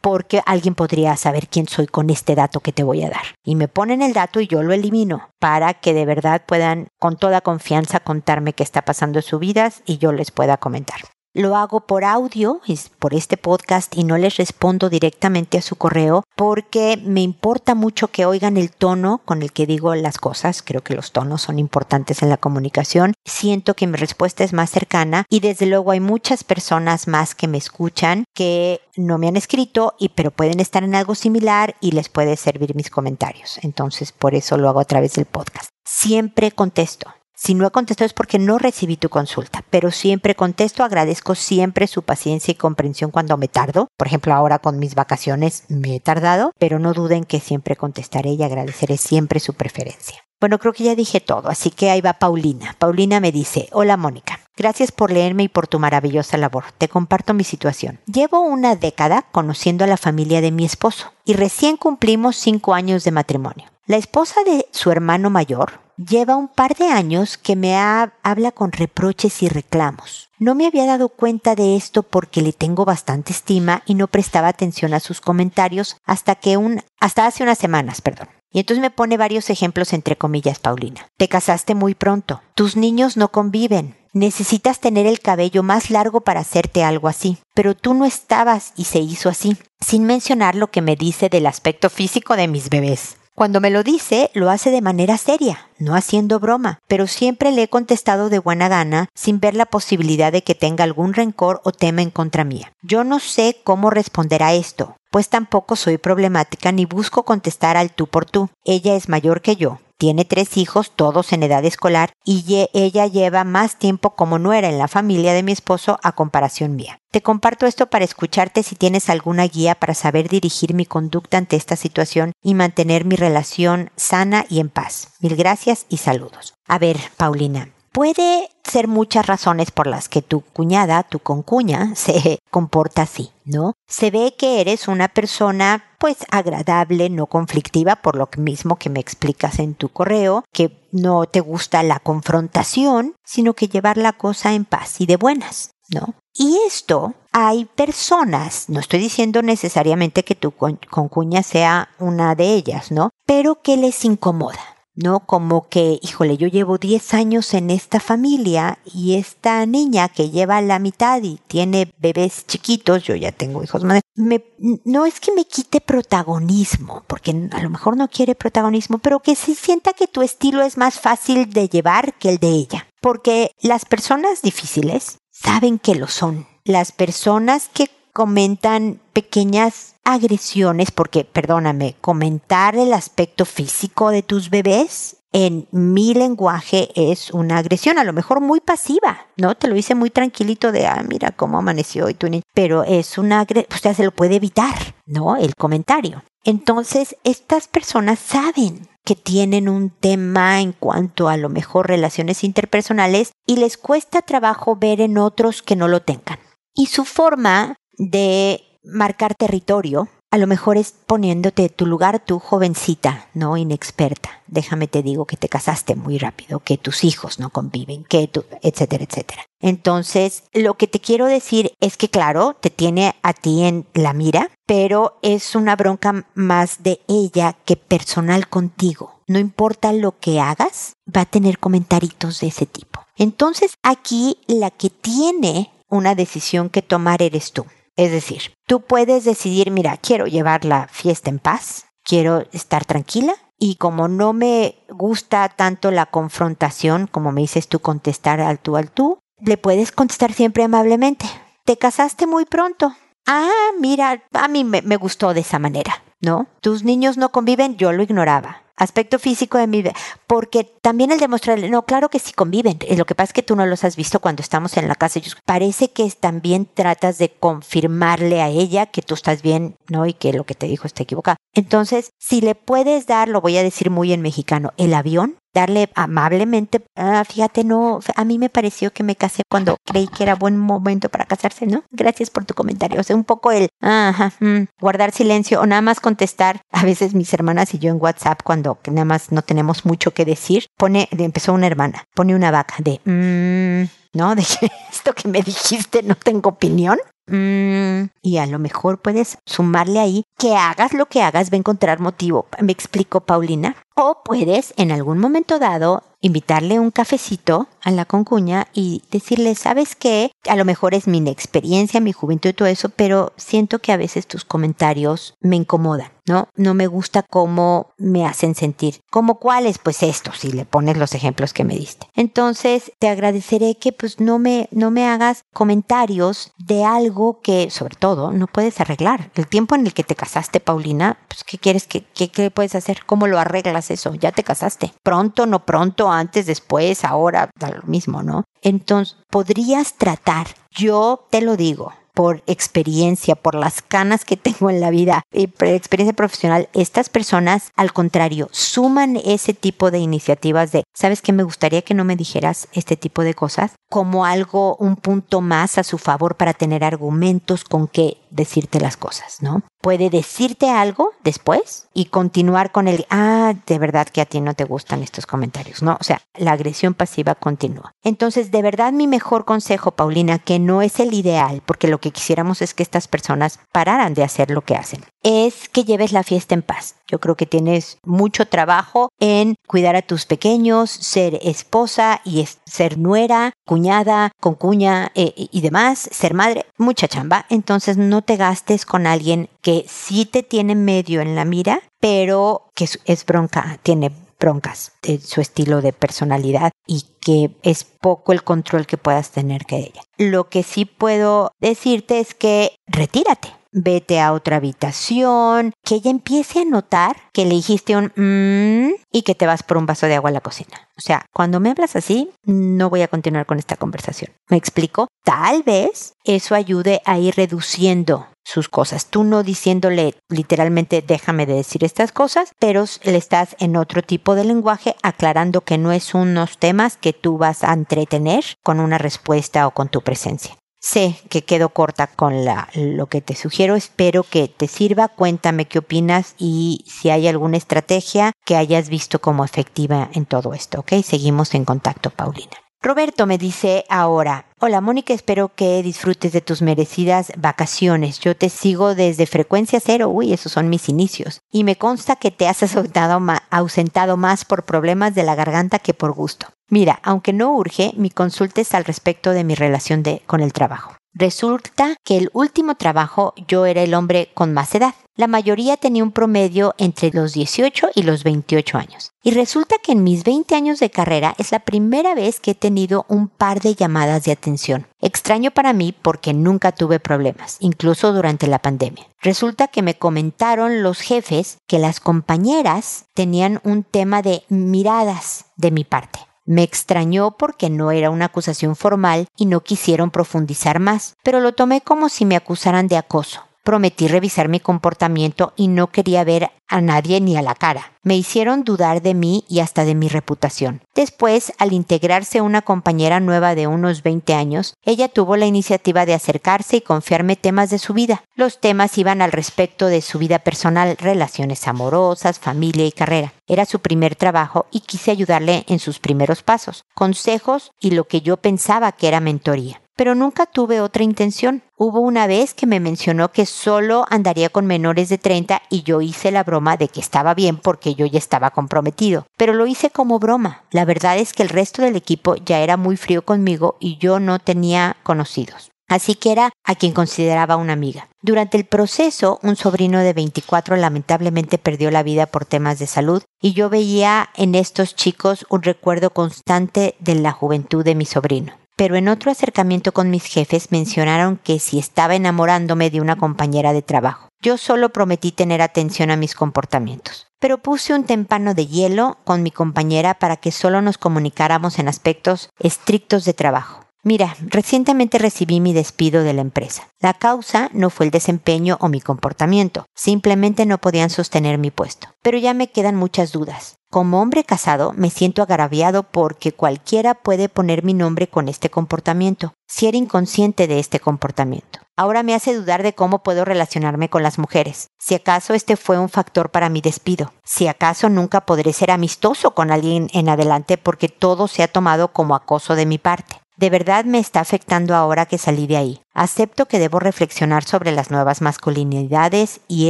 porque 0.02 0.42
alguien 0.46 0.76
podría 0.76 1.18
saber 1.18 1.48
quién 1.48 1.68
soy 1.68 1.88
con 1.88 2.10
este 2.10 2.36
dato 2.36 2.60
que 2.60 2.72
te 2.72 2.84
voy 2.84 3.04
a 3.04 3.10
dar. 3.10 3.36
Y 3.44 3.56
me 3.56 3.68
ponen 3.68 4.02
el 4.02 4.14
dato 4.14 4.40
y 4.40 4.48
yo 4.48 4.64
lo 4.64 4.74
elimino 4.74 5.30
para 5.40 5.74
que 5.74 5.94
de 5.94 6.06
verdad 6.06 6.44
puedan 6.46 6.88
con 7.00 7.18
toda 7.18 7.42
confianza 7.42 8.00
contarme 8.00 8.54
qué 8.54 8.64
está 8.64 8.84
pasando 8.84 9.20
en 9.20 9.24
sus 9.24 9.40
vidas 9.40 9.82
y 9.86 9.98
yo 9.98 10.12
les 10.12 10.32
pueda 10.32 10.58
comentar 10.58 11.02
lo 11.38 11.56
hago 11.56 11.82
por 11.82 12.04
audio, 12.04 12.62
por 12.98 13.14
este 13.14 13.38
podcast 13.38 13.96
y 13.96 14.04
no 14.04 14.18
les 14.18 14.38
respondo 14.38 14.90
directamente 14.90 15.60
a 15.60 15.62
su 15.62 15.76
correo 15.76 16.24
porque 16.36 17.00
me 17.04 17.22
importa 17.22 17.76
mucho 17.76 18.08
que 18.08 18.26
oigan 18.26 18.58
el 18.58 18.72
tono 18.72 19.22
con 19.24 19.44
el 19.44 19.52
que 19.52 19.68
digo 19.68 19.94
las 19.94 20.18
cosas. 20.18 20.64
Creo 20.64 20.82
que 20.82 20.96
los 20.96 21.12
tonos 21.12 21.44
son 21.44 21.60
importantes 21.60 22.24
en 22.24 22.30
la 22.30 22.38
comunicación. 22.38 23.14
Siento 23.24 23.76
que 23.76 23.86
mi 23.86 23.98
respuesta 23.98 24.44
es 24.44 24.52
más 24.52 24.72
cercana 24.72 25.26
y 25.30 25.40
desde 25.40 25.68
luego 25.68 25.92
hay 25.92 26.00
muchas 26.00 26.44
personas 26.44 27.08
más 27.08 27.36
que 27.36 27.48
me 27.48 27.60
escuchan 27.60 28.24
que 28.34 28.82
no 28.96 29.20
me 29.20 29.28
han 29.28 29.38
escrito 29.38 29.94
y 30.00 30.10
pero 30.10 30.32
pueden 30.32 30.60
estar 30.60 30.84
en 30.84 30.96
algo 30.96 31.14
similar 31.14 31.76
y 31.82 31.92
les 31.92 32.10
puede 32.10 32.36
servir 32.36 32.76
mis 32.76 32.90
comentarios. 32.90 33.60
Entonces 33.62 34.12
por 34.12 34.34
eso 34.34 34.58
lo 34.58 34.70
hago 34.70 34.80
a 34.80 34.86
través 34.86 35.14
del 35.14 35.26
podcast. 35.26 35.70
Siempre 35.86 36.52
contesto. 36.52 37.14
Si 37.40 37.54
no 37.54 37.68
he 37.68 37.72
contestado 37.72 38.08
es 38.08 38.14
porque 38.14 38.40
no 38.40 38.58
recibí 38.58 38.98
tu 38.98 39.10
consulta, 39.10 39.64
pero 39.70 39.92
siempre 39.92 40.34
contesto, 40.34 40.84
agradezco 40.84 41.36
siempre 41.36 41.86
su 41.86 42.02
paciencia 42.02 42.52
y 42.52 42.56
comprensión 42.56 43.12
cuando 43.12 43.38
me 43.38 43.48
tardo. 43.48 43.90
Por 43.96 44.08
ejemplo, 44.08 44.34
ahora 44.34 44.58
con 44.58 44.80
mis 44.80 44.96
vacaciones 44.96 45.64
me 45.70 45.96
he 45.96 46.00
tardado, 46.00 46.52
pero 46.58 46.80
no 46.80 46.94
duden 46.94 47.26
que 47.26 47.40
siempre 47.40 47.76
contestaré 47.76 48.32
y 48.32 48.42
agradeceré 48.42 48.98
siempre 48.98 49.40
su 49.40 49.54
preferencia. 49.54 50.27
Bueno, 50.40 50.60
creo 50.60 50.72
que 50.72 50.84
ya 50.84 50.96
dije 50.96 51.20
todo, 51.20 51.50
así 51.50 51.72
que 51.72 51.90
ahí 51.90 52.00
va 52.00 52.14
Paulina. 52.14 52.76
Paulina 52.78 53.20
me 53.20 53.32
dice, 53.32 53.70
hola 53.72 53.98
Mónica, 53.98 54.40
gracias 54.56 54.92
por 54.92 55.12
leerme 55.12 55.44
y 55.44 55.48
por 55.48 55.68
tu 55.68 55.80
maravillosa 55.80 56.38
labor. 56.38 56.66
Te 56.78 56.88
comparto 56.88 57.34
mi 57.34 57.44
situación. 57.44 58.00
Llevo 58.06 58.42
una 58.42 58.76
década 58.76 59.24
conociendo 59.32 59.84
a 59.84 59.88
la 59.88 59.98
familia 59.98 60.40
de 60.42 60.52
mi 60.52 60.64
esposo 60.64 61.12
y 61.26 61.34
recién 61.34 61.76
cumplimos 61.76 62.36
cinco 62.36 62.76
años 62.76 63.04
de 63.04 63.12
matrimonio. 63.12 63.72
La 63.88 63.98
esposa 63.98 64.44
de 64.44 64.68
su 64.72 64.92
hermano 64.92 65.32
mayor, 65.32 65.80
lleva 65.98 66.36
un 66.36 66.48
par 66.48 66.76
de 66.76 66.88
años 66.90 67.38
que 67.38 67.56
me 67.56 67.76
habla 67.76 68.52
con 68.52 68.72
reproches 68.72 69.42
y 69.42 69.50
reclamos. 69.50 70.30
No 70.38 70.54
me 70.54 70.68
había 70.68 70.86
dado 70.86 71.10
cuenta 71.10 71.56
de 71.56 71.76
esto 71.76 72.04
porque 72.04 72.44
le 72.44 72.54
tengo 72.54 72.86
bastante 72.86 73.34
estima 73.34 73.82
y 73.86 73.96
no 73.96 74.08
prestaba 74.08 74.50
atención 74.50 74.94
a 74.94 75.00
sus 75.00 75.20
comentarios 75.20 75.98
hasta 76.06 76.36
que 76.36 76.58
un, 76.58 76.84
hasta 77.00 77.26
hace 77.26 77.42
unas 77.42 77.58
semanas, 77.58 78.02
perdón. 78.02 78.28
Y 78.52 78.60
entonces 78.60 78.82
me 78.82 78.92
pone 78.92 79.18
varios 79.18 79.50
ejemplos 79.50 79.94
entre 79.94 80.16
comillas, 80.16 80.60
Paulina. 80.60 81.10
Te 81.18 81.28
casaste 81.28 81.76
muy 81.76 81.96
pronto. 81.96 82.42
Tus 82.56 82.76
niños 82.76 83.18
no 83.18 83.32
conviven. 83.32 83.98
Necesitas 84.14 84.80
tener 84.80 85.06
el 85.06 85.20
cabello 85.20 85.64
más 85.64 85.92
largo 85.92 86.22
para 86.22 86.40
hacerte 86.40 86.84
algo 86.84 87.08
así. 87.08 87.38
Pero 87.54 87.76
tú 87.76 87.94
no 87.94 88.06
estabas 88.06 88.74
y 88.76 88.86
se 88.86 89.00
hizo 89.00 89.30
así. 89.30 89.58
Sin 89.80 90.06
mencionar 90.06 90.56
lo 90.56 90.72
que 90.72 90.82
me 90.82 90.96
dice 90.96 91.30
del 91.30 91.46
aspecto 91.46 91.90
físico 91.90 92.36
de 92.36 92.48
mis 92.48 92.70
bebés. 92.70 93.18
Cuando 93.38 93.62
me 93.62 93.70
lo 93.70 93.84
dice, 93.84 94.32
lo 94.34 94.50
hace 94.50 94.72
de 94.72 94.82
manera 94.82 95.16
seria, 95.16 95.70
no 95.78 95.94
haciendo 95.94 96.40
broma, 96.40 96.80
pero 96.88 97.06
siempre 97.06 97.52
le 97.52 97.62
he 97.62 97.68
contestado 97.68 98.30
de 98.30 98.40
buena 98.40 98.68
gana, 98.68 99.10
sin 99.14 99.40
ver 99.40 99.54
la 99.54 99.68
posibilidad 99.68 100.32
de 100.32 100.42
que 100.42 100.56
tenga 100.56 100.84
algún 100.84 101.14
rencor 101.14 101.62
o 101.64 101.72
tema 101.72 102.02
en 102.02 102.10
contra 102.10 102.44
mía. 102.44 102.74
Yo 102.82 103.04
no 103.04 103.20
sé 103.20 103.58
cómo 103.64 103.92
responder 103.92 104.42
a 104.42 104.56
esto, 104.56 104.98
pues 105.12 105.30
tampoco 105.30 105.76
soy 105.76 106.00
problemática 106.00 106.72
ni 106.72 106.86
busco 106.86 107.26
contestar 107.26 107.78
al 107.78 107.92
tú 107.92 108.08
por 108.08 108.26
tú. 108.26 108.50
Ella 108.66 108.96
es 108.96 109.08
mayor 109.08 109.42
que 109.42 109.56
yo, 109.56 109.78
tiene 109.98 110.26
tres 110.26 110.58
hijos, 110.58 110.92
todos 110.96 111.34
en 111.34 111.44
edad 111.44 111.66
escolar, 111.66 112.14
y 112.24 112.68
ella 112.74 113.08
lleva 113.08 113.44
más 113.44 113.78
tiempo 113.78 114.12
como 114.16 114.40
nuera 114.40 114.70
en 114.70 114.78
la 114.78 114.88
familia 114.88 115.34
de 115.34 115.44
mi 115.44 115.52
esposo 115.52 116.00
a 116.04 116.14
comparación 116.14 116.76
mía. 116.76 117.00
Te 117.12 117.22
comparto 117.22 117.66
esto 117.66 117.88
para 117.88 118.06
escucharte 118.06 118.64
si 118.64 118.76
tienes 118.76 119.10
alguna 119.10 119.48
guía 119.48 119.76
para 119.76 119.94
saber 119.94 120.30
dirigir 120.30 120.74
mi 120.74 120.86
conducta 120.86 121.38
ante 121.38 121.56
esta 121.56 121.76
situación 121.76 122.34
y 122.44 122.54
mantener 122.54 123.06
mi 123.06 123.16
relación 123.16 123.92
sana 123.96 124.46
y 124.50 124.60
en 124.60 124.70
paz. 124.70 125.10
Mil 125.20 125.36
gracias 125.36 125.86
y 125.90 125.98
saludos. 125.98 126.54
A 126.68 126.78
ver, 126.80 126.98
Paulina, 127.18 127.70
puede 127.92 128.50
ser 128.64 128.88
muchas 128.88 129.26
razones 129.26 129.72
por 129.72 129.88
las 129.88 130.10
que 130.10 130.22
tu 130.22 130.42
cuñada, 130.42 131.02
tu 131.02 131.18
concuña, 131.18 131.92
se 131.96 132.38
comporta 132.52 133.02
así, 133.02 133.32
¿no? 133.46 133.74
Se 133.88 134.12
ve 134.12 134.36
que 134.38 134.62
eres 134.62 134.88
una 134.88 135.08
persona 135.08 135.84
pues 135.98 136.18
agradable, 136.32 137.10
no 137.10 137.28
conflictiva, 137.28 137.98
por 137.98 138.16
lo 138.16 138.30
mismo 138.38 138.78
que 138.78 138.90
me 138.90 139.00
explicas 139.00 139.60
en 139.60 139.76
tu 139.76 139.90
correo, 139.90 140.44
que 140.52 140.88
no 140.92 141.26
te 141.26 141.40
gusta 141.40 141.84
la 141.84 142.00
confrontación, 142.00 143.16
sino 143.26 143.54
que 143.54 143.68
llevar 143.68 143.98
la 143.98 144.14
cosa 144.14 144.54
en 144.54 144.66
paz 144.66 145.02
y 145.02 145.06
de 145.06 145.18
buenas, 145.18 145.72
¿no? 145.90 146.16
Y 146.34 146.60
esto 146.68 147.16
hay 147.32 147.66
personas, 147.66 148.70
no 148.70 148.80
estoy 148.80 149.00
diciendo 149.00 149.42
necesariamente 149.42 150.24
que 150.24 150.36
tu 150.36 150.52
concuña 150.52 151.42
sea 151.42 151.90
una 152.00 152.36
de 152.36 152.54
ellas, 152.54 152.92
¿no? 152.92 153.10
Pero 153.26 153.62
que 153.62 153.78
les 153.78 154.06
incomoda 154.06 154.77
¿no? 154.98 155.22
Como 155.22 155.70
que, 155.70 156.00
híjole, 156.02 156.38
yo 156.38 156.48
llevo 156.48 156.78
10 156.78 157.14
años 157.14 157.54
en 157.54 157.70
esta 157.70 158.00
familia 158.00 158.80
y 158.84 159.16
esta 159.16 159.66
niña 159.66 160.10
que 160.10 160.30
lleva 160.30 160.62
la 160.62 160.80
mitad 160.80 161.22
y 161.22 161.40
tiene 161.48 161.94
bebés 162.00 162.46
chiquitos, 162.48 163.04
yo 163.04 163.16
ya 163.16 163.32
tengo 163.32 163.64
hijos 163.64 163.84
más, 163.84 164.02
me, 164.16 164.44
no 164.84 165.06
es 165.06 165.20
que 165.20 165.32
me 165.32 165.46
quite 165.46 165.80
protagonismo, 165.80 167.04
porque 167.08 167.50
a 167.52 167.62
lo 167.62 167.70
mejor 167.70 167.96
no 167.96 168.10
quiere 168.10 168.36
protagonismo, 168.36 168.98
pero 168.98 169.20
que 169.20 169.36
se 169.36 169.54
sienta 169.54 169.94
que 169.94 170.08
tu 170.08 170.24
estilo 170.24 170.64
es 170.64 170.78
más 170.78 171.00
fácil 171.00 171.52
de 171.52 171.70
llevar 171.70 172.16
que 172.16 172.30
el 172.30 172.40
de 172.40 172.50
ella. 172.50 172.88
Porque 173.00 173.52
las 173.62 173.86
personas 173.86 174.42
difíciles 174.42 175.20
saben 175.32 175.78
que 175.78 175.96
lo 175.96 176.08
son. 176.08 176.48
Las 176.66 176.92
personas 176.92 177.70
que 177.72 177.90
comentan 178.18 179.00
pequeñas 179.14 179.94
agresiones, 180.04 180.90
porque, 180.90 181.24
perdóname, 181.24 181.98
comentar 182.02 182.76
el 182.76 182.94
aspecto 182.94 183.46
físico 183.46 184.10
de 184.10 184.24
tus 184.24 184.50
bebés 184.50 185.18
en 185.32 185.68
mi 185.70 186.16
lenguaje 186.16 186.90
es 186.96 187.30
una 187.30 187.60
agresión, 187.60 188.00
a 188.00 188.04
lo 188.04 188.14
mejor 188.14 188.42
muy 188.42 188.60
pasiva, 188.60 189.28
¿no? 189.36 189.54
Te 189.54 189.68
lo 189.68 189.76
hice 189.76 189.94
muy 189.94 190.10
tranquilito 190.10 190.72
de, 190.72 190.88
ah, 190.88 191.06
mira 191.08 191.30
cómo 191.30 191.60
amaneció 191.60 192.06
hoy 192.06 192.16
tu 192.16 192.28
niño, 192.28 192.42
pero 192.56 192.84
es 192.84 193.20
una 193.20 193.42
agresión, 193.42 193.72
o 193.72 193.78
sea, 193.78 193.94
se 193.94 194.04
lo 194.04 194.10
puede 194.10 194.38
evitar, 194.38 194.96
¿no? 195.06 195.36
El 195.36 195.54
comentario. 195.54 196.24
Entonces, 196.44 197.18
estas 197.24 197.68
personas 197.68 198.18
saben 198.18 198.88
que 199.06 199.16
tienen 199.16 199.70
un 199.70 199.92
tema 199.92 200.60
en 200.60 200.72
cuanto 200.72 201.30
a 201.30 201.38
lo 201.38 201.50
mejor 201.50 201.88
relaciones 201.88 202.44
interpersonales 202.44 203.30
y 203.46 203.58
les 203.58 203.78
cuesta 203.78 204.24
trabajo 204.24 204.76
ver 204.76 205.02
en 205.02 205.20
otros 205.20 205.62
que 205.62 205.76
no 205.76 205.88
lo 205.88 206.02
tengan. 206.02 206.40
Y 206.74 206.88
su 206.88 207.06
forma 207.06 207.76
de 207.98 208.62
marcar 208.84 209.36
territorio, 209.36 210.08
a 210.30 210.38
lo 210.38 210.48
mejor 210.48 210.78
es 210.78 210.94
poniéndote 211.06 211.70
tu 211.70 211.86
lugar, 211.86 212.20
tu 212.20 212.40
jovencita, 212.40 213.30
no 213.34 213.56
inexperta. 213.56 214.42
Déjame 214.48 214.88
te 214.88 215.02
digo 215.02 215.26
que 215.26 215.38
te 215.38 215.48
casaste 215.48 215.96
muy 215.96 216.18
rápido, 216.18 216.60
que 216.60 216.78
tus 216.78 217.06
hijos 217.06 217.40
no 217.40 217.50
conviven, 217.50 218.04
que 218.04 218.28
tú, 218.28 218.44
etcétera, 218.62 219.06
etcétera. 219.06 219.46
Entonces, 219.62 220.44
lo 220.54 220.76
que 220.76 220.88
te 220.88 221.00
quiero 221.00 221.28
decir 221.28 221.72
es 221.80 221.96
que 221.96 222.10
claro, 222.10 222.56
te 222.60 222.70
tiene 222.70 223.16
a 223.24 223.34
ti 223.34 223.64
en 223.64 223.88
la 223.94 224.14
mira, 224.14 224.52
pero 224.66 225.18
es 225.22 225.56
una 225.56 225.78
bronca 225.78 226.26
más 226.36 226.84
de 226.84 227.00
ella 227.08 227.56
que 227.66 227.78
personal 227.78 228.50
contigo. 228.50 229.22
No 229.28 229.40
importa 229.40 229.94
lo 229.94 230.20
que 230.20 230.42
hagas, 230.42 230.94
va 231.14 231.22
a 231.22 231.26
tener 231.26 231.58
comentarios 231.58 232.40
de 232.42 232.48
ese 232.48 232.66
tipo. 232.66 233.02
Entonces, 233.16 233.76
aquí 233.82 234.38
la 234.48 234.72
que 234.72 234.90
tiene 234.90 235.72
una 235.90 236.16
decisión 236.16 236.70
que 236.70 236.82
tomar 236.82 237.22
eres 237.22 237.54
tú. 237.54 237.66
Es 237.98 238.12
decir, 238.12 238.54
tú 238.68 238.82
puedes 238.82 239.26
decidir, 239.26 239.72
mira, 239.72 239.98
quiero 239.98 240.28
llevar 240.28 240.64
la 240.64 240.88
fiesta 240.88 241.30
en 241.32 241.40
paz, 241.40 241.88
quiero 242.04 242.46
estar 242.54 242.86
tranquila 242.86 243.34
y 243.60 243.76
como 243.76 244.08
no 244.08 244.34
me 244.34 244.76
gusta 244.88 245.50
tanto 245.50 245.90
la 245.90 246.06
confrontación, 246.06 247.08
como 247.08 247.32
me 247.32 247.42
dices 247.42 247.68
tú 247.68 247.80
contestar 247.80 248.40
al 248.40 248.60
tú 248.60 248.78
al 248.78 248.92
tú, 248.92 249.20
le 249.40 249.58
puedes 249.58 249.92
contestar 249.92 250.32
siempre 250.32 250.64
amablemente. 250.64 251.26
Te 251.66 251.78
casaste 251.78 252.28
muy 252.28 252.46
pronto. 252.46 252.94
Ah, 253.26 253.72
mira, 253.80 254.24
a 254.32 254.48
mí 254.48 254.64
me, 254.64 254.96
gustó 254.98 255.34
de 255.34 255.42
esa 255.42 255.60
manera, 255.60 256.04
¿no? 256.22 256.48
Tus 256.62 256.84
niños 256.84 257.18
no 257.18 257.30
conviven, 257.30 257.78
yo 257.78 257.92
lo 257.92 258.04
ignoraba 258.04 258.67
aspecto 258.78 259.20
físico 259.20 259.58
de 259.58 259.68
mi 259.68 259.82
vida, 259.82 259.94
porque 260.28 260.64
también 260.64 261.12
el 261.12 261.20
demostrarle, 261.20 261.70
no, 261.70 261.86
claro 261.86 262.10
que 262.10 262.20
sí 262.20 262.34
conviven, 262.34 262.80
lo 262.96 263.06
que 263.06 263.16
pasa 263.16 263.32
es 263.32 263.34
que 263.34 263.44
tú 263.44 263.56
no 263.56 263.66
los 263.66 263.84
has 263.84 263.96
visto 263.96 264.20
cuando 264.20 264.42
estamos 264.42 264.78
en 264.78 264.88
la 264.88 264.96
casa, 264.96 265.20
parece 265.46 265.92
que 265.92 266.10
también 266.12 266.68
tratas 266.72 267.18
de 267.18 267.30
confirmarle 267.32 268.42
a 268.42 268.50
ella 268.50 268.86
que 268.86 269.02
tú 269.02 269.16
estás 269.16 269.42
bien, 269.42 269.76
¿no? 269.90 270.06
Y 270.06 270.14
que 270.14 270.34
lo 270.34 270.44
que 270.44 270.56
te 270.56 270.68
dijo 270.68 270.86
está 270.86 271.04
equivocado. 271.04 271.38
Entonces, 271.54 272.12
si 272.20 272.42
le 272.42 272.56
puedes 272.56 273.08
dar, 273.08 273.30
lo 273.30 273.42
voy 273.42 273.58
a 273.58 273.64
decir 273.64 273.90
muy 273.90 274.14
en 274.14 274.22
mexicano, 274.22 274.74
el 274.78 274.94
avión, 274.94 275.38
darle 275.58 275.90
amablemente, 275.96 276.84
ah, 276.96 277.24
fíjate, 277.28 277.64
no, 277.64 278.00
a 278.16 278.26
mí 278.26 278.38
me 278.38 278.50
pareció 278.50 278.94
que 278.94 279.04
me 279.04 279.16
casé 279.16 279.42
cuando 279.50 279.78
creí 279.84 280.08
que 280.08 280.24
era 280.24 280.36
buen 280.36 280.58
momento 280.58 281.10
para 281.10 281.26
casarse, 281.26 281.66
¿no? 281.66 281.84
Gracias 281.90 282.30
por 282.30 282.46
tu 282.46 282.54
comentario. 282.54 283.00
O 283.00 283.04
sea, 283.04 283.16
un 283.16 283.24
poco 283.24 283.52
el, 283.52 283.70
mm, 283.82 284.64
guardar 284.80 285.12
silencio 285.12 285.60
o 285.60 285.66
nada 285.66 285.82
más 285.82 286.00
contestar. 286.00 286.62
A 286.72 286.84
veces 286.84 287.16
mis 287.16 287.34
hermanas 287.34 287.74
y 287.74 287.80
yo 287.80 287.90
en 287.90 287.98
WhatsApp, 288.00 288.42
cuando 288.44 288.78
nada 288.88 289.06
más 289.06 289.32
no 289.32 289.42
tenemos 289.42 289.84
mucho 289.86 290.12
que 290.12 290.26
decir, 290.26 290.68
pone, 290.78 291.10
empezó 291.12 291.54
una 291.54 291.68
hermana, 291.68 292.04
pone 292.14 292.36
una 292.36 292.52
vaca 292.52 292.76
de, 292.80 293.02
mmm, 293.04 293.90
¿no? 294.14 294.36
De 294.36 294.44
esto 294.92 295.14
que 295.14 295.28
me 295.28 295.42
dijiste 295.42 296.04
no 296.04 296.16
tengo 296.16 296.50
opinión. 296.50 297.00
Mm, 297.28 298.10
y 298.22 298.38
a 298.38 298.46
lo 298.46 298.58
mejor 298.58 299.02
puedes 299.02 299.38
sumarle 299.46 300.00
ahí 300.00 300.24
que 300.38 300.56
hagas 300.56 300.94
lo 300.94 301.08
que 301.08 301.22
hagas, 301.22 301.52
va 301.52 301.56
a 301.56 301.58
encontrar 301.58 302.00
motivo. 302.00 302.48
¿Me 302.62 302.72
explico, 302.72 303.22
Paulina? 303.22 303.76
O 303.96 304.22
puedes, 304.24 304.74
en 304.78 304.92
algún 304.92 305.18
momento 305.20 305.60
dado, 305.60 306.04
invitarle 306.22 306.80
un 306.80 306.92
cafecito 306.92 307.68
a 307.82 307.92
la 307.92 308.06
concuña 308.06 308.68
y 308.74 309.04
decirle, 309.12 309.56
¿sabes 309.56 309.96
qué? 309.96 310.32
A 310.48 310.56
lo 310.56 310.66
mejor 310.66 310.94
es 310.94 311.08
mi 311.08 311.18
inexperiencia, 311.18 312.00
mi 312.00 312.14
juventud 312.14 312.52
y 312.52 312.54
todo 312.54 312.68
eso, 312.68 312.90
pero 312.90 313.34
siento 313.38 313.80
que 313.80 313.92
a 313.92 313.98
veces 313.98 314.28
tus 314.28 314.46
comentarios 314.46 315.34
me 315.42 315.56
incomodan, 315.56 316.12
¿no? 316.28 316.50
No 316.56 316.74
me 316.74 316.88
gusta 316.88 317.24
cómo 317.24 317.92
me 317.98 318.26
hacen 318.26 318.56
sentir. 318.56 319.02
¿Cómo 319.10 319.40
cuáles? 319.40 319.78
Pues 319.78 320.04
esto, 320.04 320.32
si 320.34 320.52
le 320.52 320.66
pones 320.66 320.98
los 320.98 321.16
ejemplos 321.16 321.54
que 321.54 321.64
me 321.64 321.76
diste. 321.76 322.08
Entonces, 322.16 322.92
te 323.00 323.10
agradeceré 323.10 323.76
que 323.76 323.92
pues 323.92 324.20
no 324.20 324.40
me, 324.40 324.68
no 324.72 324.92
me 324.92 325.08
hagas 325.08 325.44
comentarios 325.54 326.52
de 326.58 326.84
algo 326.84 327.42
que, 327.42 327.70
sobre 327.70 327.96
todo, 327.96 328.32
no 328.32 328.48
puedes 328.48 328.80
arreglar. 328.80 329.32
El 329.36 329.48
tiempo 329.48 329.76
en 329.76 329.86
el 329.86 329.94
que 329.94 330.04
te 330.04 330.16
casaste, 330.16 330.60
Paulina, 330.60 331.18
pues, 331.28 331.44
¿qué 331.44 331.58
quieres 331.58 331.88
que, 331.88 332.04
qué 332.04 332.52
puedes 332.52 332.76
hacer? 332.76 333.06
¿Cómo 333.06 333.28
lo 333.28 333.40
arreglas 333.40 333.92
eso? 333.92 334.14
Ya 334.16 334.32
te 334.32 334.44
casaste. 334.44 334.94
Pronto, 335.04 335.46
no 335.46 335.66
pronto, 335.66 336.12
antes, 336.12 336.46
después, 336.46 337.04
ahora, 337.04 337.50
da 337.60 337.70
lo 337.70 337.84
mismo, 337.84 338.24
¿no? 338.24 338.44
Entonces, 338.62 339.18
podrías 339.30 339.98
tratar, 339.98 340.48
yo 340.72 341.28
te 341.30 341.42
lo 341.42 341.56
digo, 341.56 341.94
por 342.18 342.42
experiencia, 342.48 343.36
por 343.36 343.54
las 343.54 343.84
canas 343.84 344.26
que 344.26 344.38
tengo 344.48 344.72
en 344.72 344.82
la 344.82 344.90
vida 344.90 345.22
y 345.32 345.44
experiencia 345.44 346.16
profesional, 346.16 346.68
estas 346.74 347.10
personas, 347.10 347.72
al 347.76 347.94
contrario, 347.94 348.50
suman 348.52 349.18
ese 349.18 349.54
tipo 349.54 349.92
de 349.92 350.00
iniciativas 350.00 350.72
de, 350.72 350.84
¿sabes 350.96 351.22
qué? 351.22 351.32
Me 351.32 351.44
gustaría 351.44 351.84
que 351.84 351.94
no 351.94 352.06
me 352.06 352.16
dijeras 352.16 352.70
este 352.74 352.98
tipo 352.98 353.22
de 353.22 353.36
cosas 353.36 353.74
como 353.88 354.26
algo, 354.26 354.76
un 354.78 354.96
punto 354.96 355.42
más 355.42 355.78
a 355.78 355.84
su 355.84 356.00
favor 356.00 356.38
para 356.38 356.56
tener 356.56 356.84
argumentos 356.84 357.64
con 357.64 357.88
que 357.88 358.18
decirte 358.30 358.80
las 358.80 358.98
cosas, 358.98 359.42
¿no? 359.42 359.64
Puede 359.82 360.10
decirte 360.10 360.70
algo 360.70 361.12
después 361.24 361.88
y 361.94 362.06
continuar 362.06 362.72
con 362.72 362.88
el, 362.88 363.06
ah, 363.10 363.54
de 363.66 363.80
verdad 363.80 364.08
que 364.08 364.22
a 364.22 364.26
ti 364.26 364.42
no 364.42 364.54
te 364.54 364.66
gustan 364.66 365.04
estos 365.04 365.26
comentarios, 365.26 365.82
¿no? 365.82 365.98
O 366.00 366.04
sea, 366.04 366.22
la 366.36 366.52
agresión 366.52 366.94
pasiva 366.94 367.36
continúa. 367.36 367.92
Entonces, 368.04 368.52
de 368.52 368.62
verdad 368.62 368.92
mi 368.92 369.08
mejor 369.08 369.46
consejo, 369.46 369.92
Paulina, 369.92 370.40
que 370.40 370.60
no 370.60 370.82
es 370.82 371.00
el 371.00 371.14
ideal, 371.14 371.62
porque 371.66 371.88
lo 371.88 372.00
que 372.00 372.12
quisiéramos 372.12 372.62
es 372.62 372.74
que 372.74 372.84
estas 372.84 373.08
personas 373.08 373.60
pararan 373.72 374.14
de 374.14 374.24
hacer 374.24 374.52
lo 374.52 374.62
que 374.62 374.76
hacen, 374.76 375.04
es 375.24 375.70
que 375.70 375.84
lleves 375.84 376.12
la 376.12 376.24
fiesta 376.24 376.56
en 376.56 376.62
paz. 376.62 376.96
Yo 377.08 377.20
creo 377.20 377.36
que 377.36 377.46
tienes 377.46 377.98
mucho 378.04 378.48
trabajo 378.48 379.10
en 379.20 379.56
cuidar 379.68 379.96
a 379.96 380.02
tus 380.02 380.26
pequeños, 380.26 380.90
ser 380.90 381.40
esposa 381.42 382.22
y 382.26 382.46
ser 382.66 382.98
nuera, 382.98 383.54
cuñada, 383.66 384.32
concuña 384.42 385.12
eh, 385.16 385.34
y 385.36 385.62
demás, 385.62 386.10
ser 386.12 386.34
madre, 386.34 386.66
mucha 386.78 387.08
chamba. 387.08 387.46
Entonces 387.50 387.98
no 387.98 388.17
te 388.22 388.38
gastes 388.38 388.86
con 388.86 389.08
alguien 389.08 389.50
que 389.62 389.86
sí 389.88 390.26
te 390.26 390.44
tiene 390.44 390.76
medio 390.76 391.22
en 391.22 391.36
la 391.36 391.46
mira, 391.46 391.82
pero 392.00 392.70
que 392.76 392.88
es 393.06 393.26
bronca, 393.26 393.80
tiene 393.84 394.12
broncas 394.40 394.94
de 395.02 395.20
su 395.20 395.42
estilo 395.42 395.82
de 395.82 395.94
personalidad 395.94 396.72
y 396.86 397.06
que 397.22 397.52
es 397.64 397.84
poco 397.84 398.34
el 398.34 398.44
control 398.44 398.86
que 398.86 398.98
puedas 398.98 399.32
tener 399.32 399.66
que 399.66 399.78
ella. 399.78 400.02
Lo 400.18 400.50
que 400.50 400.64
sí 400.64 400.86
puedo 400.86 401.52
decirte 401.60 402.20
es 402.20 402.34
que 402.34 402.76
retírate 402.88 403.57
vete 403.72 404.20
a 404.20 404.34
otra 404.34 404.58
habitación, 404.58 405.74
que 405.84 405.96
ella 405.96 406.12
empiece 406.12 406.62
a 406.62 406.66
notar 406.66 407.16
que 407.34 407.46
le 407.46 407.56
dijiste 407.56 407.96
un 407.96 408.12
mmm 408.16 408.96
y 409.12 409.22
que 409.24 409.36
te 409.36 409.46
vas 409.48 409.64
por 409.64 409.78
un 409.78 409.86
vaso 409.86 410.08
de 410.08 410.16
agua 410.16 410.30
a 410.30 410.34
la 410.34 410.42
cocina. 410.42 410.90
O 410.98 411.02
sea, 411.02 411.26
cuando 411.34 411.60
me 411.60 411.70
hablas 411.70 411.96
así, 411.96 412.32
no 412.46 412.90
voy 412.90 413.02
a 413.02 413.08
continuar 413.08 413.46
con 413.46 413.60
esta 413.60 413.76
conversación. 413.76 414.32
¿Me 414.50 414.58
explico? 414.58 415.08
Tal 415.24 415.64
vez 415.64 416.14
eso 416.24 416.56
ayude 416.56 417.02
a 417.06 417.20
ir 417.20 417.36
reduciendo 417.36 418.28
sus 418.48 418.70
cosas. 418.70 419.08
Tú 419.08 419.24
no 419.24 419.44
diciéndole 419.44 420.16
literalmente 420.30 421.04
déjame 421.06 421.46
de 421.46 421.56
decir 421.56 421.84
estas 421.84 422.12
cosas, 422.12 422.52
pero 422.60 422.86
le 423.04 423.18
estás 423.18 423.56
en 423.60 423.76
otro 423.76 424.02
tipo 424.02 424.36
de 424.36 424.46
lenguaje 424.46 424.96
aclarando 425.04 425.62
que 425.62 425.78
no 425.78 425.92
es 425.92 426.14
unos 426.14 426.58
temas 426.58 426.98
que 426.98 427.14
tú 427.14 427.38
vas 427.38 427.64
a 427.64 427.74
entretener 427.74 428.46
con 428.64 428.80
una 428.80 428.98
respuesta 428.98 429.68
o 429.68 429.72
con 429.72 429.90
tu 429.90 430.02
presencia. 430.02 430.56
Sé 430.90 431.20
que 431.30 431.44
quedo 431.44 431.68
corta 431.68 432.08
con 432.08 432.46
la, 432.46 432.70
lo 432.74 433.08
que 433.08 433.20
te 433.20 433.36
sugiero, 433.36 433.76
espero 433.76 434.24
que 434.24 434.48
te 434.48 434.70
sirva, 434.70 435.10
cuéntame 435.10 435.66
qué 435.66 435.80
opinas 435.80 436.34
y 436.38 436.86
si 436.88 437.10
hay 437.10 437.28
alguna 437.28 437.58
estrategia 437.58 438.32
que 438.46 438.56
hayas 438.56 438.88
visto 438.88 439.20
como 439.20 439.44
efectiva 439.44 440.10
en 440.14 440.26
todo 440.26 440.54
esto, 440.54 440.80
¿ok? 440.80 440.94
Seguimos 441.04 441.54
en 441.56 441.66
contacto, 441.66 442.10
Paulina. 442.10 442.56
Roberto 442.82 443.26
me 443.26 443.38
dice 443.38 443.84
ahora, 443.90 444.46
Hola 444.62 444.80
Mónica, 444.80 445.14
espero 445.14 445.54
que 445.54 445.84
disfrutes 445.84 446.32
de 446.32 446.40
tus 446.40 446.62
merecidas 446.62 447.34
vacaciones. 447.38 448.22
Yo 448.22 448.38
te 448.38 448.48
sigo 448.48 448.96
desde 448.96 449.26
frecuencia 449.26 449.82
cero, 449.84 450.08
uy, 450.08 450.32
esos 450.32 450.54
son 450.54 450.70
mis 450.70 450.88
inicios. 450.88 451.42
Y 451.52 451.66
me 451.66 451.76
consta 451.76 452.16
que 452.16 452.32
te 452.32 452.48
has 452.48 452.64
ausentado, 452.64 453.22
ausentado 453.50 454.16
más 454.16 454.46
por 454.46 454.64
problemas 454.64 455.14
de 455.16 455.24
la 455.24 455.36
garganta 455.36 455.80
que 455.80 455.94
por 455.94 456.14
gusto. 456.14 456.48
Mira, 456.70 457.00
aunque 457.04 457.34
no 457.34 457.54
urge, 457.54 457.94
mi 457.96 458.10
consulta 458.10 458.62
es 458.62 458.74
al 458.74 458.86
respecto 458.86 459.32
de 459.32 459.44
mi 459.44 459.56
relación 459.56 460.04
de, 460.04 460.22
con 460.26 460.42
el 460.42 460.52
trabajo. 460.52 460.98
Resulta 461.20 461.96
que 462.04 462.18
el 462.18 462.30
último 462.34 462.76
trabajo 462.76 463.34
yo 463.48 463.66
era 463.66 463.82
el 463.82 463.96
hombre 463.96 464.30
con 464.36 464.54
más 464.54 464.76
edad. 464.76 464.94
La 465.16 465.26
mayoría 465.26 465.76
tenía 465.76 466.04
un 466.04 466.12
promedio 466.12 466.76
entre 466.78 467.10
los 467.10 467.34
18 467.34 467.90
y 467.96 468.04
los 468.04 468.24
28 468.24 468.78
años. 468.78 469.12
Y 469.24 469.32
resulta 469.32 469.78
que 469.82 469.94
en 469.94 470.04
mis 470.04 470.24
20 470.24 470.54
años 470.54 470.80
de 470.80 470.92
carrera 470.92 471.34
es 471.40 471.52
la 471.52 471.62
primera 471.62 472.14
vez 472.14 472.40
que 472.40 472.52
he 472.52 472.56
tenido 472.56 473.08
un 473.10 473.30
par 473.30 473.62
de 473.62 473.74
llamadas 473.74 474.26
de 474.26 474.32
atención. 474.32 474.86
Extraño 475.02 475.50
para 475.50 475.74
mí 475.74 475.92
porque 476.00 476.36
nunca 476.36 476.72
tuve 476.72 477.00
problemas, 477.00 477.58
incluso 477.62 478.14
durante 478.14 478.46
la 478.46 478.60
pandemia. 478.60 479.08
Resulta 479.20 479.70
que 479.70 479.82
me 479.82 479.98
comentaron 479.98 480.84
los 480.84 481.00
jefes 481.00 481.58
que 481.66 481.80
las 481.80 482.00
compañeras 482.00 483.06
tenían 483.16 483.60
un 483.64 483.84
tema 483.84 484.22
de 484.22 484.44
miradas 484.50 485.46
de 485.56 485.72
mi 485.72 485.84
parte. 485.84 486.27
Me 486.48 486.64
extrañó 486.64 487.32
porque 487.32 487.70
no 487.70 487.92
era 487.92 488.10
una 488.10 488.26
acusación 488.26 488.78
formal 488.78 489.28
y 489.36 489.48
no 489.48 489.60
quisieron 489.60 490.12
profundizar 490.12 490.80
más, 490.80 491.18
pero 491.22 491.42
lo 491.42 491.54
tomé 491.54 491.82
como 491.82 492.08
si 492.08 492.24
me 492.24 492.38
acusaran 492.38 492.88
de 492.88 492.96
acoso. 492.96 493.47
Prometí 493.68 494.08
revisar 494.08 494.48
mi 494.48 494.62
comportamiento 494.62 495.52
y 495.58 495.68
no 495.68 495.88
quería 495.88 496.24
ver 496.24 496.52
a 496.70 496.80
nadie 496.80 497.20
ni 497.20 497.36
a 497.36 497.42
la 497.42 497.54
cara. 497.54 497.92
Me 498.02 498.16
hicieron 498.16 498.64
dudar 498.64 499.02
de 499.02 499.14
mí 499.14 499.44
y 499.50 499.60
hasta 499.60 499.84
de 499.84 499.94
mi 499.94 500.08
reputación. 500.08 500.80
Después, 500.96 501.52
al 501.58 501.74
integrarse 501.74 502.40
una 502.40 502.62
compañera 502.62 503.20
nueva 503.20 503.56
de 503.56 503.68
unos 503.68 504.04
20 504.04 504.34
años, 504.36 504.74
ella 504.86 505.10
tuvo 505.10 505.36
la 505.36 505.48
iniciativa 505.48 506.06
de 506.06 506.14
acercarse 506.14 506.78
y 506.78 506.82
confiarme 506.82 507.36
temas 507.36 507.70
de 507.70 507.78
su 507.78 507.94
vida. 507.94 508.24
Los 508.36 508.62
temas 508.62 508.98
iban 508.98 509.22
al 509.22 509.34
respecto 509.34 509.88
de 509.88 510.02
su 510.02 510.18
vida 510.18 510.40
personal, 510.40 510.96
relaciones 510.98 511.68
amorosas, 511.68 512.40
familia 512.40 512.86
y 512.86 512.94
carrera. 512.94 513.34
Era 513.48 513.66
su 513.66 513.80
primer 513.80 514.16
trabajo 514.16 514.68
y 514.72 514.80
quise 514.80 515.12
ayudarle 515.12 515.66
en 515.68 515.80
sus 515.80 516.00
primeros 516.00 516.42
pasos, 516.42 516.86
consejos 516.96 517.74
y 517.82 517.92
lo 517.92 518.06
que 518.06 518.22
yo 518.22 518.38
pensaba 518.38 518.94
que 518.94 519.10
era 519.10 519.20
mentoría 519.20 519.82
pero 519.98 520.16
nunca 520.16 520.46
tuve 520.46 520.80
otra 520.80 521.04
intención. 521.04 521.64
Hubo 521.76 522.00
una 522.00 522.28
vez 522.28 522.54
que 522.54 522.68
me 522.68 522.80
mencionó 522.80 523.32
que 523.32 523.46
solo 523.46 524.06
andaría 524.10 524.50
con 524.50 524.66
menores 524.66 525.10
de 525.10 525.18
30 525.18 525.64
y 525.70 525.84
yo 525.84 526.00
hice 526.02 526.32
la 526.32 526.44
broma 526.44 526.78
de 526.78 526.88
que 526.88 527.02
estaba 527.02 527.34
bien 527.34 527.58
porque 527.58 527.96
yo 527.96 528.06
ya 528.06 528.20
estaba 528.20 528.52
comprometido. 528.52 529.26
Pero 529.36 529.54
lo 529.54 529.68
hice 529.68 529.90
como 529.90 530.20
broma. 530.20 530.64
La 530.72 530.86
verdad 530.86 531.18
es 531.18 531.34
que 531.34 531.44
el 531.44 531.50
resto 531.50 531.82
del 531.82 531.96
equipo 531.96 532.36
ya 532.36 532.60
era 532.60 532.78
muy 532.78 532.96
frío 532.96 533.24
conmigo 533.24 533.76
y 533.80 533.98
yo 533.98 534.20
no 534.20 534.40
tenía 534.40 534.96
conocidos. 535.04 535.72
Así 535.90 536.16
que 536.16 536.34
era 536.34 536.52
a 536.66 536.76
quien 536.76 536.92
consideraba 536.92 537.56
una 537.56 537.74
amiga. 537.74 538.10
Durante 538.22 538.58
el 538.58 538.66
proceso, 538.66 539.40
un 539.42 539.56
sobrino 539.56 540.00
de 540.00 540.14
24 540.14 540.76
lamentablemente 540.76 541.58
perdió 541.58 541.92
la 541.92 542.04
vida 542.04 542.26
por 542.26 542.46
temas 542.46 542.78
de 542.78 542.88
salud 542.88 543.24
y 543.42 543.54
yo 543.54 543.70
veía 543.70 544.30
en 544.36 544.54
estos 544.54 544.96
chicos 544.96 545.46
un 545.50 545.64
recuerdo 545.64 546.10
constante 546.10 546.96
de 547.00 547.16
la 547.16 547.32
juventud 547.32 547.86
de 547.86 547.96
mi 547.96 548.06
sobrino 548.06 548.54
pero 548.78 548.96
en 548.96 549.10
otro 549.10 549.32
acercamiento 549.32 549.92
con 549.92 550.10
mis 550.10 550.24
jefes 550.24 550.72
mencionaron 550.72 551.38
que 551.38 551.60
si 551.60 551.80
estaba 551.80 552.16
enamorándome 552.16 552.90
de 552.90 553.02
una 553.02 553.18
compañera 553.18 553.74
de 553.74 553.82
trabajo. 553.82 554.30
Yo 554.40 554.58
solo 554.58 554.90
prometí 554.90 555.32
tener 555.32 555.64
atención 555.64 556.12
a 556.12 556.16
mis 556.16 556.36
comportamientos, 556.36 557.28
pero 557.40 557.58
puse 557.58 557.96
un 557.96 558.06
tempano 558.06 558.54
de 558.54 558.68
hielo 558.68 559.18
con 559.26 559.42
mi 559.42 559.50
compañera 559.50 560.20
para 560.20 560.38
que 560.38 560.52
solo 560.52 560.82
nos 560.84 561.00
comunicáramos 561.00 561.80
en 561.80 561.88
aspectos 561.88 562.52
estrictos 562.60 563.26
de 563.26 563.34
trabajo. 563.34 563.87
Mira, 564.08 564.38
recientemente 564.40 565.18
recibí 565.18 565.60
mi 565.60 565.74
despido 565.74 566.24
de 566.24 566.32
la 566.32 566.40
empresa. 566.40 566.88
La 567.02 567.14
causa 567.14 567.70
no 567.74 567.90
fue 567.90 568.06
el 568.06 568.12
desempeño 568.14 568.78
o 568.80 568.88
mi 568.88 569.02
comportamiento, 569.02 569.86
simplemente 569.94 570.66
no 570.66 570.78
podían 570.78 571.10
sostener 571.10 571.58
mi 571.58 571.72
puesto. 571.72 572.08
Pero 572.22 572.38
ya 572.38 572.54
me 572.54 572.72
quedan 572.72 572.96
muchas 572.96 573.34
dudas. 573.34 573.80
Como 573.90 574.22
hombre 574.22 574.46
casado 574.46 574.94
me 574.96 575.10
siento 575.10 575.42
agraviado 575.42 576.04
porque 576.04 576.54
cualquiera 576.54 577.16
puede 577.16 577.50
poner 577.50 577.84
mi 577.84 577.94
nombre 577.94 578.30
con 578.30 578.48
este 578.48 578.70
comportamiento, 578.70 579.56
si 579.68 579.88
era 579.88 579.98
inconsciente 579.98 580.68
de 580.68 580.80
este 580.80 581.02
comportamiento. 581.02 581.80
Ahora 581.98 582.24
me 582.24 582.34
hace 582.34 582.56
dudar 582.56 582.84
de 582.84 582.96
cómo 582.96 583.24
puedo 583.24 583.44
relacionarme 583.44 584.08
con 584.08 584.24
las 584.24 584.40
mujeres, 584.40 584.88
si 584.98 585.16
acaso 585.16 585.54
este 585.54 585.76
fue 585.76 586.00
un 586.00 586.08
factor 586.08 586.50
para 586.50 586.70
mi 586.70 586.80
despido, 586.80 587.34
si 587.44 587.68
acaso 587.68 588.08
nunca 588.08 588.46
podré 588.46 588.72
ser 588.72 588.90
amistoso 588.90 589.52
con 589.52 589.70
alguien 589.70 590.08
en 590.14 590.30
adelante 590.30 590.78
porque 590.78 591.10
todo 591.10 591.50
se 591.50 591.62
ha 591.62 591.68
tomado 591.68 592.14
como 592.14 592.36
acoso 592.36 592.76
de 592.76 592.86
mi 592.86 593.00
parte. 593.00 593.42
De 593.58 593.72
verdad 593.72 594.06
me 594.06 594.20
está 594.20 594.40
afectando 594.40 594.96
ahora 594.96 595.26
que 595.26 595.40
salí 595.40 595.66
de 595.66 595.78
ahí. 595.78 596.02
Acepto 596.14 596.68
que 596.68 596.78
debo 596.78 597.00
reflexionar 597.00 597.64
sobre 597.64 597.92
las 597.92 598.12
nuevas 598.12 598.42
masculinidades 598.42 599.62
y 599.68 599.90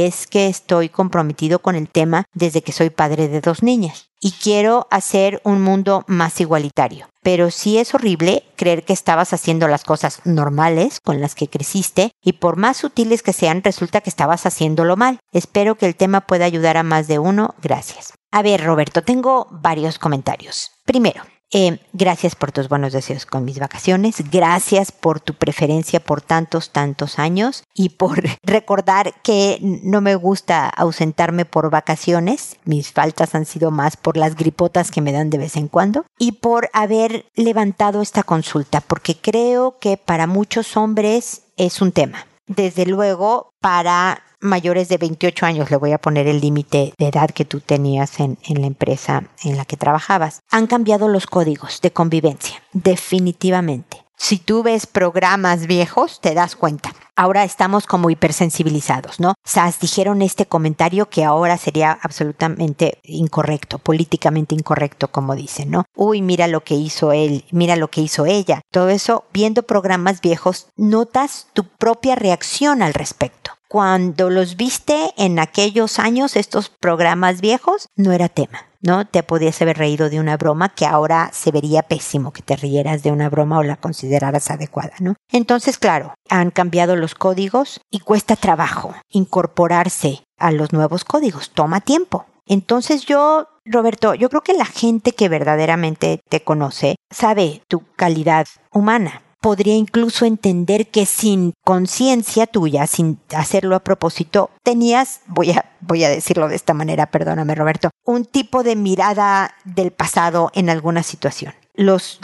es 0.00 0.26
que 0.26 0.48
estoy 0.48 0.88
comprometido 0.88 1.58
con 1.58 1.76
el 1.76 1.88
tema 1.88 2.24
desde 2.32 2.62
que 2.62 2.72
soy 2.72 2.88
padre 2.88 3.28
de 3.28 3.42
dos 3.42 3.62
niñas 3.62 4.08
y 4.20 4.32
quiero 4.32 4.88
hacer 4.90 5.40
un 5.44 5.60
mundo 5.62 6.04
más 6.06 6.40
igualitario. 6.40 7.08
Pero 7.22 7.50
sí 7.50 7.78
es 7.78 7.94
horrible 7.94 8.44
creer 8.56 8.84
que 8.84 8.94
estabas 8.94 9.34
haciendo 9.34 9.68
las 9.68 9.84
cosas 9.84 10.22
normales 10.24 11.00
con 11.00 11.20
las 11.20 11.34
que 11.34 11.48
creciste 11.48 12.12
y 12.22 12.32
por 12.34 12.56
más 12.56 12.78
sutiles 12.78 13.22
que 13.22 13.34
sean 13.34 13.62
resulta 13.62 14.00
que 14.00 14.10
estabas 14.10 14.46
haciéndolo 14.46 14.96
mal. 14.96 15.18
Espero 15.32 15.76
que 15.76 15.86
el 15.86 15.94
tema 15.94 16.22
pueda 16.22 16.46
ayudar 16.46 16.78
a 16.78 16.82
más 16.82 17.06
de 17.06 17.18
uno. 17.18 17.54
Gracias. 17.62 18.14
A 18.30 18.42
ver, 18.42 18.64
Roberto, 18.64 19.02
tengo 19.02 19.46
varios 19.50 19.98
comentarios. 19.98 20.72
Primero, 20.84 21.22
eh, 21.50 21.80
gracias 21.94 22.34
por 22.34 22.52
tus 22.52 22.68
buenos 22.68 22.92
deseos 22.92 23.24
con 23.24 23.44
mis 23.44 23.58
vacaciones. 23.58 24.16
Gracias 24.30 24.92
por 24.92 25.20
tu 25.20 25.34
preferencia 25.34 26.00
por 26.00 26.20
tantos, 26.20 26.70
tantos 26.70 27.18
años 27.18 27.64
y 27.74 27.90
por 27.90 28.22
recordar 28.42 29.14
que 29.22 29.58
no 29.62 30.00
me 30.00 30.14
gusta 30.14 30.68
ausentarme 30.68 31.44
por 31.44 31.70
vacaciones. 31.70 32.56
Mis 32.64 32.92
faltas 32.92 33.34
han 33.34 33.46
sido 33.46 33.70
más 33.70 33.96
por 33.96 34.16
las 34.16 34.36
gripotas 34.36 34.90
que 34.90 35.00
me 35.00 35.12
dan 35.12 35.30
de 35.30 35.38
vez 35.38 35.56
en 35.56 35.68
cuando 35.68 36.04
y 36.18 36.32
por 36.32 36.68
haber 36.72 37.24
levantado 37.34 38.02
esta 38.02 38.22
consulta, 38.22 38.80
porque 38.82 39.16
creo 39.16 39.78
que 39.78 39.96
para 39.96 40.26
muchos 40.26 40.76
hombres 40.76 41.42
es 41.56 41.80
un 41.80 41.92
tema. 41.92 42.26
Desde 42.46 42.86
luego, 42.86 43.50
para 43.60 44.22
mayores 44.40 44.88
de 44.88 44.98
28 44.98 45.46
años, 45.46 45.70
le 45.70 45.76
voy 45.76 45.92
a 45.92 45.98
poner 45.98 46.26
el 46.26 46.40
límite 46.40 46.92
de 46.98 47.08
edad 47.08 47.30
que 47.30 47.44
tú 47.44 47.60
tenías 47.60 48.20
en, 48.20 48.38
en, 48.44 48.60
la 48.60 48.66
empresa 48.66 49.24
en 49.44 49.56
la 49.56 49.64
que 49.64 49.76
trabajabas, 49.76 50.40
han 50.50 50.66
cambiado 50.66 51.08
los 51.08 51.26
códigos 51.26 51.80
de 51.80 51.92
convivencia, 51.92 52.62
definitivamente. 52.72 54.04
Si 54.20 54.38
tú 54.38 54.64
ves 54.64 54.86
programas 54.86 55.68
viejos, 55.68 56.20
te 56.20 56.34
das 56.34 56.56
cuenta. 56.56 56.92
Ahora 57.14 57.44
estamos 57.44 57.86
como 57.86 58.10
hipersensibilizados, 58.10 59.20
¿no? 59.20 59.34
SAS 59.44 59.78
dijeron 59.80 60.22
este 60.22 60.46
comentario 60.46 61.08
que 61.08 61.24
ahora 61.24 61.56
sería 61.56 61.98
absolutamente 62.02 62.98
incorrecto, 63.04 63.78
políticamente 63.78 64.56
incorrecto, 64.56 65.08
como 65.08 65.36
dicen, 65.36 65.70
¿no? 65.70 65.84
Uy, 65.96 66.20
mira 66.22 66.48
lo 66.48 66.62
que 66.62 66.74
hizo 66.74 67.12
él, 67.12 67.44
mira 67.50 67.76
lo 67.76 67.88
que 67.88 68.00
hizo 68.00 68.26
ella. 68.26 68.60
Todo 68.72 68.88
eso, 68.88 69.24
viendo 69.32 69.62
programas 69.62 70.20
viejos, 70.20 70.68
notas 70.76 71.46
tu 71.54 71.64
propia 71.64 72.16
reacción 72.16 72.82
al 72.82 72.94
respecto 72.94 73.37
cuando 73.68 74.30
los 74.30 74.56
viste 74.56 75.12
en 75.16 75.38
aquellos 75.38 75.98
años, 75.98 76.36
estos 76.36 76.70
programas 76.70 77.40
viejos, 77.40 77.88
no 77.96 78.12
era 78.12 78.28
tema. 78.28 78.68
¿no? 78.80 79.06
Te 79.06 79.22
podías 79.22 79.60
haber 79.60 79.78
reído 79.78 80.08
de 80.08 80.20
una 80.20 80.36
broma 80.36 80.68
que 80.68 80.86
ahora 80.86 81.30
se 81.32 81.50
vería 81.50 81.82
pésimo 81.82 82.32
que 82.32 82.42
te 82.42 82.56
rieras 82.56 83.02
de 83.02 83.10
una 83.10 83.28
broma 83.28 83.58
o 83.58 83.62
la 83.62 83.76
consideraras 83.76 84.50
adecuada, 84.50 84.92
¿no? 85.00 85.14
Entonces, 85.32 85.78
claro, 85.78 86.14
han 86.28 86.50
cambiado 86.50 86.96
los 86.96 87.14
códigos 87.14 87.80
y 87.90 88.00
cuesta 88.00 88.36
trabajo 88.36 88.94
incorporarse 89.10 90.24
a 90.38 90.52
los 90.52 90.72
nuevos 90.72 91.04
códigos, 91.04 91.50
toma 91.50 91.80
tiempo. 91.80 92.26
Entonces 92.46 93.04
yo, 93.04 93.48
Roberto, 93.64 94.14
yo 94.14 94.30
creo 94.30 94.42
que 94.42 94.54
la 94.54 94.64
gente 94.64 95.12
que 95.12 95.28
verdaderamente 95.28 96.20
te 96.28 96.42
conoce 96.44 96.96
sabe 97.10 97.62
tu 97.68 97.82
calidad 97.96 98.46
humana 98.72 99.22
podría 99.40 99.74
incluso 99.74 100.24
entender 100.24 100.88
que 100.88 101.06
sin 101.06 101.52
conciencia 101.64 102.46
tuya, 102.46 102.86
sin 102.86 103.18
hacerlo 103.34 103.76
a 103.76 103.80
propósito, 103.80 104.50
tenías, 104.62 105.20
voy 105.26 105.52
a, 105.52 105.72
voy 105.80 106.04
a 106.04 106.08
decirlo 106.08 106.48
de 106.48 106.56
esta 106.56 106.74
manera, 106.74 107.06
perdóname 107.06 107.54
Roberto, 107.54 107.90
un 108.04 108.24
tipo 108.24 108.62
de 108.62 108.76
mirada 108.76 109.54
del 109.64 109.90
pasado 109.90 110.50
en 110.54 110.70
alguna 110.70 111.02
situación 111.02 111.54
los, 111.78 112.18